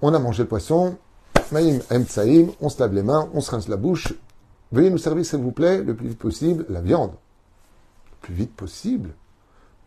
on 0.00 0.14
a 0.14 0.18
mangé 0.18 0.44
le 0.44 0.48
poisson, 0.48 0.96
Maïm 1.52 1.82
Saïm, 2.08 2.52
on 2.62 2.70
se 2.70 2.80
lave 2.80 2.94
les 2.94 3.02
mains, 3.02 3.28
on 3.34 3.42
se 3.42 3.50
rince 3.50 3.68
la 3.68 3.76
bouche. 3.76 4.14
Veuillez 4.72 4.88
nous 4.88 4.96
servir, 4.96 5.26
s'il 5.26 5.40
vous 5.40 5.52
plaît, 5.52 5.82
le 5.82 5.94
plus 5.94 6.08
vite 6.08 6.18
possible, 6.18 6.64
la 6.70 6.80
viande. 6.80 7.12
Le 7.12 8.16
plus 8.22 8.34
vite 8.34 8.56
possible. 8.56 9.10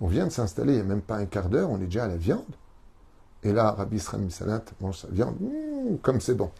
On 0.01 0.07
vient 0.07 0.27
de 0.27 0.31
s'installer, 0.31 0.73
il 0.73 0.75
n'y 0.75 0.81
a 0.81 0.85
même 0.85 1.01
pas 1.01 1.17
un 1.17 1.25
quart 1.25 1.49
d'heure, 1.49 1.71
on 1.71 1.77
est 1.77 1.85
déjà 1.85 2.03
à 2.03 2.07
la 2.07 2.17
viande. 2.17 2.45
Et 3.41 3.53
là, 3.53 3.71
Rabbi 3.71 3.95
Israël 3.97 4.29
Salat 4.29 4.61
mange 4.79 4.99
sa 4.99 5.07
viande, 5.07 5.35
mmh, 5.41 5.97
comme 6.03 6.21
c'est 6.21 6.35
bon. 6.35 6.51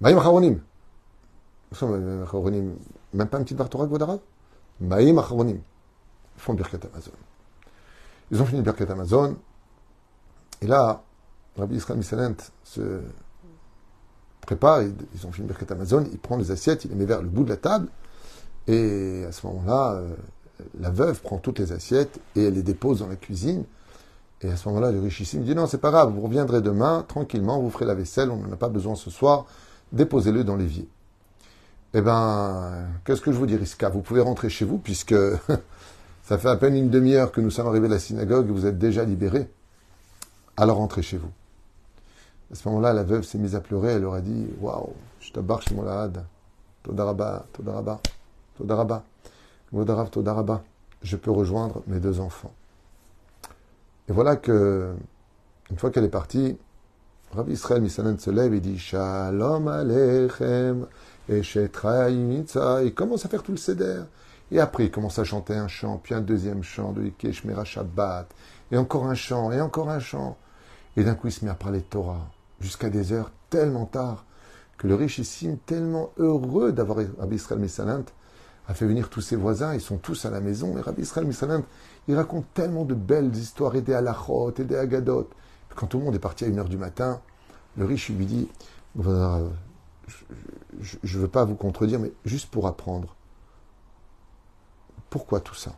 Maïm 0.00 0.16
Haronim, 0.16 0.60
même 1.82 3.28
pas 3.28 3.38
un 3.38 3.42
petit 3.42 3.54
Bartora 3.54 3.86
Gvodara 3.86 4.18
Maïm 4.80 5.18
Acharonim. 5.18 5.58
Ils 6.36 6.40
font 6.40 6.54
Birkat 6.54 6.78
Amazon. 6.92 7.12
Ils 8.30 8.42
ont 8.42 8.46
fini 8.46 8.62
Birkat 8.62 8.90
Amazon. 8.90 9.36
Et 10.62 10.66
là, 10.66 11.02
Rabbi 11.56 11.76
Israël 11.76 11.98
Missalent 11.98 12.36
se 12.64 13.00
prépare. 14.40 14.82
Ils 14.82 15.26
ont 15.26 15.32
fini 15.32 15.46
Birkat 15.46 15.72
Amazon. 15.72 16.04
Il 16.10 16.18
prend 16.18 16.36
les 16.36 16.50
assiettes, 16.50 16.84
il 16.84 16.90
les 16.90 16.96
met 16.96 17.06
vers 17.06 17.22
le 17.22 17.28
bout 17.28 17.44
de 17.44 17.50
la 17.50 17.56
table. 17.56 17.88
Et 18.66 19.24
à 19.26 19.32
ce 19.32 19.46
moment-là, 19.46 19.94
euh, 19.94 20.14
la 20.78 20.90
veuve 20.90 21.20
prend 21.20 21.38
toutes 21.38 21.58
les 21.58 21.72
assiettes 21.72 22.20
et 22.36 22.44
elle 22.44 22.54
les 22.54 22.62
dépose 22.62 23.00
dans 23.00 23.08
la 23.08 23.16
cuisine. 23.16 23.64
Et 24.42 24.50
à 24.50 24.56
ce 24.56 24.68
moment-là, 24.68 24.90
le 24.90 25.00
richissime 25.00 25.42
dit 25.42 25.54
non, 25.54 25.66
c'est 25.66 25.78
pas 25.78 25.90
grave, 25.90 26.12
vous 26.14 26.22
reviendrez 26.22 26.62
demain, 26.62 27.04
tranquillement, 27.06 27.60
vous 27.60 27.70
ferez 27.70 27.84
la 27.84 27.94
vaisselle, 27.94 28.30
on 28.30 28.36
n'en 28.36 28.52
a 28.52 28.56
pas 28.56 28.70
besoin 28.70 28.94
ce 28.94 29.10
soir, 29.10 29.44
déposez-le 29.92 30.44
dans 30.44 30.56
l'évier. 30.56 30.88
Eh 31.92 32.02
ben, 32.02 32.86
qu'est-ce 33.04 33.20
que 33.20 33.32
je 33.32 33.36
vous 33.36 33.46
dis, 33.46 33.56
Riska 33.56 33.88
Vous 33.88 34.00
pouvez 34.00 34.20
rentrer 34.20 34.48
chez 34.48 34.64
vous, 34.64 34.78
puisque 34.78 35.14
ça 36.22 36.38
fait 36.38 36.48
à 36.48 36.56
peine 36.56 36.76
une 36.76 36.90
demi-heure 36.90 37.32
que 37.32 37.40
nous 37.40 37.50
sommes 37.50 37.66
arrivés 37.66 37.86
à 37.86 37.90
la 37.90 37.98
synagogue 37.98 38.48
et 38.48 38.52
vous 38.52 38.66
êtes 38.66 38.78
déjà 38.78 39.04
libérés. 39.04 39.50
Alors 40.56 40.76
rentrez 40.76 41.02
chez 41.02 41.16
vous. 41.16 41.30
À 42.52 42.54
ce 42.54 42.68
moment-là, 42.68 42.92
la 42.92 43.02
veuve 43.02 43.22
s'est 43.22 43.38
mise 43.38 43.56
à 43.56 43.60
pleurer. 43.60 43.92
Elle 43.94 44.02
leur 44.02 44.14
a 44.14 44.20
dit 44.20 44.46
Waouh, 44.60 44.92
je 45.20 45.32
t'abarre 45.32 45.62
chez 45.62 45.74
Molahad. 45.74 46.24
Todaraba, 46.82 47.46
Todaraba, 47.52 48.00
Todaraba, 48.56 49.04
Vodarav, 49.72 50.10
Todaraba. 50.10 50.62
Je 51.02 51.16
peux 51.16 51.30
rejoindre 51.30 51.82
mes 51.86 51.98
deux 51.98 52.20
enfants. 52.20 52.52
Et 54.08 54.12
voilà 54.12 54.36
que, 54.36 54.92
une 55.70 55.78
fois 55.78 55.90
qu'elle 55.90 56.04
est 56.04 56.08
partie, 56.08 56.56
Rabbi 57.32 57.52
Israël 57.52 57.80
Misanan 57.80 58.18
se 58.18 58.30
lève 58.30 58.52
et 58.54 58.60
dit 58.60 58.78
Shalom 58.78 59.68
Aleichem, 59.68 60.86
et 61.30 61.42
Il 62.84 62.94
commence 62.94 63.24
à 63.24 63.28
faire 63.28 63.42
tout 63.42 63.52
le 63.52 63.56
seder. 63.56 64.02
Et 64.50 64.58
après, 64.58 64.86
il 64.86 64.90
commence 64.90 65.18
à 65.20 65.24
chanter 65.24 65.54
un 65.54 65.68
chant, 65.68 66.00
puis 66.02 66.12
un 66.12 66.20
deuxième 66.20 66.64
chant 66.64 66.92
de 66.92 67.04
Ikesh 67.04 67.44
Shabbat, 67.64 68.28
et 68.72 68.76
encore 68.76 69.06
un 69.06 69.14
chant, 69.14 69.52
et 69.52 69.60
encore 69.60 69.90
un 69.90 70.00
chant. 70.00 70.36
Et 70.96 71.04
d'un 71.04 71.14
coup, 71.14 71.28
il 71.28 71.32
se 71.32 71.44
met 71.44 71.50
à 71.52 71.54
parler 71.54 71.78
de 71.78 71.84
Torah, 71.84 72.28
jusqu'à 72.60 72.90
des 72.90 73.12
heures 73.12 73.30
tellement 73.48 73.86
tard, 73.86 74.24
que 74.76 74.88
le 74.88 74.96
richissime, 74.96 75.56
tellement 75.58 76.10
heureux 76.18 76.72
d'avoir 76.72 76.98
Rabbi 77.18 77.36
Israël 77.36 77.60
Misalant, 77.60 78.02
a 78.66 78.74
fait 78.74 78.86
venir 78.86 79.08
tous 79.08 79.20
ses 79.20 79.36
voisins, 79.36 79.74
ils 79.74 79.80
sont 79.80 79.98
tous 79.98 80.24
à 80.24 80.30
la 80.30 80.40
maison, 80.40 80.76
et 80.78 80.80
Rabbi 80.80 81.02
Israël 81.02 81.28
Misalant, 81.28 81.62
il 82.08 82.16
raconte 82.16 82.46
tellement 82.52 82.84
de 82.84 82.94
belles 82.94 83.36
histoires, 83.36 83.76
et 83.76 83.82
des 83.82 83.94
halachot, 83.94 84.52
et 84.58 84.64
des 84.64 84.76
agadot. 84.76 85.30
Quand 85.76 85.86
tout 85.86 85.98
le 86.00 86.06
monde 86.06 86.16
est 86.16 86.20
parti 86.20 86.44
à 86.44 86.48
une 86.48 86.58
heure 86.58 86.68
du 86.68 86.76
matin, 86.76 87.20
le 87.76 87.84
riche 87.84 88.08
lui 88.08 88.26
dit, 88.26 88.48
je 90.80 91.16
ne 91.16 91.22
veux 91.22 91.28
pas 91.28 91.44
vous 91.44 91.56
contredire, 91.56 92.00
mais 92.00 92.12
juste 92.24 92.50
pour 92.50 92.66
apprendre. 92.66 93.16
Pourquoi 95.08 95.40
tout 95.40 95.54
ça? 95.54 95.76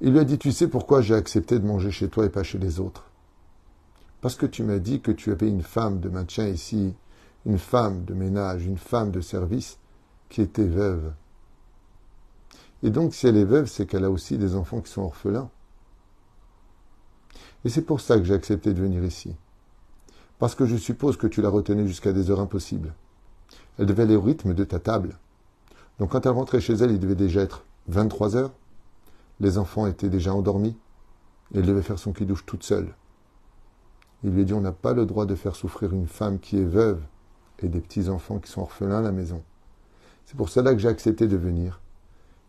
Il 0.00 0.12
lui 0.12 0.18
a 0.18 0.24
dit, 0.24 0.38
tu 0.38 0.52
sais 0.52 0.68
pourquoi 0.68 1.00
j'ai 1.00 1.14
accepté 1.14 1.58
de 1.58 1.66
manger 1.66 1.90
chez 1.90 2.08
toi 2.08 2.26
et 2.26 2.28
pas 2.28 2.42
chez 2.42 2.58
les 2.58 2.80
autres? 2.80 3.04
Parce 4.20 4.36
que 4.36 4.46
tu 4.46 4.62
m'as 4.62 4.78
dit 4.78 5.00
que 5.00 5.12
tu 5.12 5.30
avais 5.32 5.48
une 5.48 5.62
femme 5.62 6.00
de 6.00 6.08
maintien 6.08 6.46
ici, 6.46 6.94
une 7.46 7.58
femme 7.58 8.04
de 8.04 8.14
ménage, 8.14 8.66
une 8.66 8.78
femme 8.78 9.10
de 9.10 9.20
service 9.20 9.78
qui 10.28 10.42
était 10.42 10.66
veuve. 10.66 11.12
Et 12.82 12.90
donc 12.90 13.14
si 13.14 13.26
elle 13.26 13.36
est 13.36 13.44
veuve, 13.44 13.66
c'est 13.66 13.86
qu'elle 13.86 14.04
a 14.04 14.10
aussi 14.10 14.38
des 14.38 14.54
enfants 14.54 14.80
qui 14.80 14.90
sont 14.90 15.02
orphelins. 15.02 15.50
Et 17.64 17.68
c'est 17.68 17.82
pour 17.82 18.00
ça 18.00 18.16
que 18.18 18.24
j'ai 18.24 18.34
accepté 18.34 18.74
de 18.74 18.80
venir 18.80 19.04
ici. 19.04 19.36
Parce 20.42 20.56
que 20.56 20.66
je 20.66 20.74
suppose 20.74 21.16
que 21.16 21.28
tu 21.28 21.40
la 21.40 21.48
retenais 21.48 21.86
jusqu'à 21.86 22.12
des 22.12 22.28
heures 22.28 22.40
impossibles. 22.40 22.94
Elle 23.78 23.86
devait 23.86 24.02
aller 24.02 24.16
au 24.16 24.20
rythme 24.20 24.54
de 24.54 24.64
ta 24.64 24.80
table. 24.80 25.16
Donc 26.00 26.10
quand 26.10 26.26
elle 26.26 26.32
rentrait 26.32 26.60
chez 26.60 26.72
elle, 26.72 26.90
il 26.90 26.98
devait 26.98 27.14
déjà 27.14 27.42
être 27.42 27.64
23 27.86 28.34
heures. 28.34 28.50
Les 29.38 29.56
enfants 29.56 29.86
étaient 29.86 30.08
déjà 30.08 30.34
endormis. 30.34 30.76
Elle 31.54 31.62
devait 31.62 31.80
faire 31.80 32.00
son 32.00 32.12
kidouche 32.12 32.44
toute 32.44 32.64
seule. 32.64 32.92
Il 34.24 34.30
lui 34.30 34.40
a 34.40 34.44
dit, 34.44 34.52
on 34.52 34.60
n'a 34.60 34.72
pas 34.72 34.94
le 34.94 35.06
droit 35.06 35.26
de 35.26 35.36
faire 35.36 35.54
souffrir 35.54 35.92
une 35.92 36.08
femme 36.08 36.40
qui 36.40 36.58
est 36.58 36.64
veuve 36.64 37.00
et 37.60 37.68
des 37.68 37.80
petits-enfants 37.80 38.40
qui 38.40 38.50
sont 38.50 38.62
orphelins 38.62 38.98
à 38.98 39.02
la 39.02 39.12
maison. 39.12 39.44
C'est 40.24 40.36
pour 40.36 40.48
cela 40.48 40.72
que 40.72 40.80
j'ai 40.80 40.88
accepté 40.88 41.28
de 41.28 41.36
venir. 41.36 41.78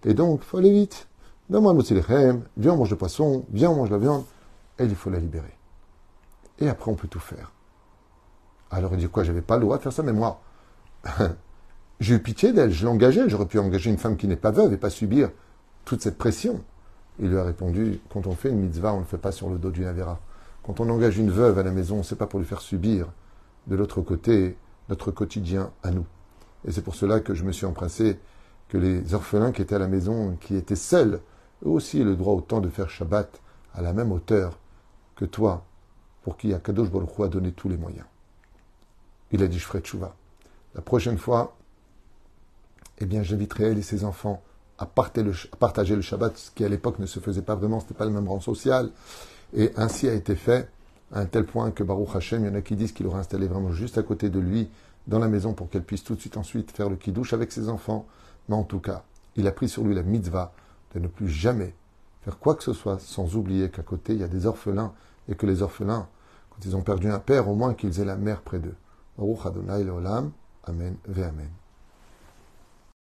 Et 0.03 0.15
donc, 0.15 0.39
il 0.41 0.45
faut 0.45 0.57
aller 0.57 0.73
vite. 0.73 1.07
Donne-moi 1.51 1.73
le 1.73 2.41
viens 2.57 2.73
on 2.73 2.77
mange 2.77 2.89
le 2.89 2.97
poisson, 2.97 3.45
viens 3.51 3.69
on 3.69 3.75
mange 3.75 3.91
la 3.91 3.99
viande. 3.99 4.23
Et 4.79 4.85
il 4.85 4.95
faut 4.95 5.11
la 5.11 5.19
libérer. 5.19 5.55
Et 6.57 6.67
après, 6.67 6.89
on 6.89 6.95
peut 6.95 7.07
tout 7.07 7.19
faire. 7.19 7.51
Alors 8.73 8.91
il 8.93 8.99
dit 8.99 9.07
quoi, 9.07 9.23
j'avais 9.23 9.41
pas 9.41 9.57
le 9.57 9.61
droit 9.61 9.77
de 9.77 9.83
faire 9.83 9.93
ça, 9.93 10.01
mais 10.01 10.13
moi, 10.13 10.41
j'ai 11.99 12.15
eu 12.15 12.19
pitié 12.19 12.53
d'elle, 12.53 12.71
je 12.71 12.87
engagée, 12.87 13.21
j'aurais 13.27 13.45
pu 13.45 13.59
engager 13.59 13.91
une 13.91 13.99
femme 13.99 14.17
qui 14.17 14.27
n'est 14.27 14.35
pas 14.35 14.49
veuve 14.49 14.73
et 14.73 14.77
pas 14.77 14.89
subir 14.89 15.29
toute 15.85 16.01
cette 16.01 16.17
pression. 16.17 16.63
Il 17.19 17.29
lui 17.29 17.37
a 17.37 17.43
répondu, 17.43 17.99
quand 18.09 18.25
on 18.25 18.31
fait 18.31 18.49
une 18.49 18.59
mitzvah, 18.59 18.93
on 18.93 18.97
ne 18.97 19.01
le 19.01 19.05
fait 19.05 19.19
pas 19.19 19.31
sur 19.31 19.47
le 19.49 19.59
dos 19.59 19.69
d'une 19.69 19.85
avéra. 19.85 20.19
Quand 20.63 20.79
on 20.79 20.89
engage 20.89 21.19
une 21.19 21.29
veuve 21.29 21.59
à 21.59 21.63
la 21.63 21.69
maison, 21.69 22.01
c'est 22.01 22.15
pas 22.15 22.25
pour 22.25 22.39
lui 22.39 22.47
faire 22.47 22.61
subir 22.61 23.07
de 23.67 23.75
l'autre 23.75 24.01
côté 24.01 24.57
notre 24.89 25.11
quotidien 25.11 25.71
à 25.83 25.91
nous. 25.91 26.05
Et 26.67 26.71
c'est 26.71 26.81
pour 26.81 26.95
cela 26.95 27.19
que 27.19 27.35
je 27.35 27.43
me 27.43 27.51
suis 27.51 27.67
empressé 27.67 28.19
que 28.69 28.79
les 28.79 29.13
orphelins 29.13 29.51
qui 29.51 29.61
étaient 29.61 29.75
à 29.75 29.79
la 29.79 29.87
maison, 29.87 30.35
qui 30.41 30.55
étaient 30.55 30.75
seuls, 30.75 31.19
eux 31.63 31.69
aussi 31.69 32.01
aient 32.01 32.05
le 32.05 32.15
droit 32.15 32.33
autant 32.33 32.59
de 32.59 32.69
faire 32.69 32.89
Shabbat 32.89 33.39
à 33.75 33.83
la 33.83 33.93
même 33.93 34.11
hauteur 34.11 34.57
que 35.15 35.25
toi, 35.25 35.63
pour 36.23 36.37
qui 36.37 36.55
Akadosh 36.55 36.89
Baruch 36.89 37.19
Hu 37.19 37.23
a 37.23 37.27
donné 37.27 37.51
tous 37.51 37.69
les 37.69 37.77
moyens. 37.77 38.05
Il 39.33 39.43
a 39.43 39.47
dit, 39.47 39.59
je 39.59 39.65
ferai 39.65 39.81
tchouva. 39.81 40.15
La 40.75 40.81
prochaine 40.81 41.17
fois, 41.17 41.57
eh 42.99 43.05
bien, 43.05 43.23
j'inviterai 43.23 43.65
elle 43.65 43.77
et 43.77 43.83
ses 43.83 44.05
enfants 44.05 44.41
à, 44.77 44.85
partager 44.85 45.95
le 45.95 46.01
Shabbat, 46.01 46.37
ce 46.37 46.51
qui 46.51 46.63
à 46.63 46.69
l'époque 46.69 46.99
ne 46.99 47.05
se 47.05 47.19
faisait 47.19 47.41
pas 47.41 47.55
vraiment, 47.55 47.79
ce 47.79 47.85
n'était 47.85 47.95
pas 47.95 48.05
le 48.05 48.11
même 48.11 48.27
rang 48.27 48.39
social. 48.39 48.89
Et 49.55 49.71
ainsi 49.75 50.07
a 50.07 50.13
été 50.13 50.35
fait, 50.35 50.69
à 51.11 51.19
un 51.19 51.25
tel 51.25 51.45
point 51.45 51.71
que 51.71 51.83
Baruch 51.83 52.15
Hashem, 52.15 52.43
il 52.43 52.47
y 52.47 52.51
en 52.51 52.55
a 52.55 52.61
qui 52.61 52.75
disent 52.75 52.91
qu'il 52.91 53.05
aura 53.07 53.19
installé 53.19 53.47
vraiment 53.47 53.71
juste 53.71 53.97
à 53.97 54.03
côté 54.03 54.29
de 54.29 54.39
lui, 54.39 54.69
dans 55.07 55.19
la 55.19 55.27
maison, 55.27 55.53
pour 55.53 55.69
qu'elle 55.69 55.83
puisse 55.83 56.03
tout 56.03 56.15
de 56.15 56.21
suite 56.21 56.37
ensuite 56.37 56.71
faire 56.71 56.89
le 56.89 56.95
kiddush 56.95 57.33
avec 57.33 57.51
ses 57.51 57.69
enfants. 57.69 58.05
Mais 58.47 58.55
en 58.55 58.63
tout 58.63 58.79
cas, 58.79 59.03
il 59.35 59.47
a 59.47 59.51
pris 59.51 59.67
sur 59.67 59.83
lui 59.83 59.93
la 59.93 60.03
mitzvah 60.03 60.53
de 60.93 60.99
ne 60.99 61.07
plus 61.07 61.27
jamais 61.27 61.73
faire 62.23 62.39
quoi 62.39 62.55
que 62.55 62.63
ce 62.63 62.73
soit, 62.73 62.99
sans 62.99 63.35
oublier 63.35 63.69
qu'à 63.69 63.83
côté, 63.83 64.13
il 64.13 64.19
y 64.19 64.23
a 64.23 64.27
des 64.27 64.45
orphelins, 64.45 64.93
et 65.27 65.35
que 65.35 65.45
les 65.45 65.61
orphelins, 65.61 66.07
quand 66.49 66.65
ils 66.65 66.75
ont 66.75 66.81
perdu 66.81 67.09
un 67.09 67.19
père, 67.19 67.49
au 67.49 67.55
moins 67.55 67.73
qu'ils 67.73 67.99
aient 67.99 68.05
la 68.05 68.15
mère 68.15 68.41
près 68.41 68.59
d'eux. 68.59 68.75
Baruch 69.17 69.45
Adonai 69.45 69.85
Leolam. 69.85 70.33
Amen 70.63 70.97
ve 71.07 71.27
Amen. 71.27 71.62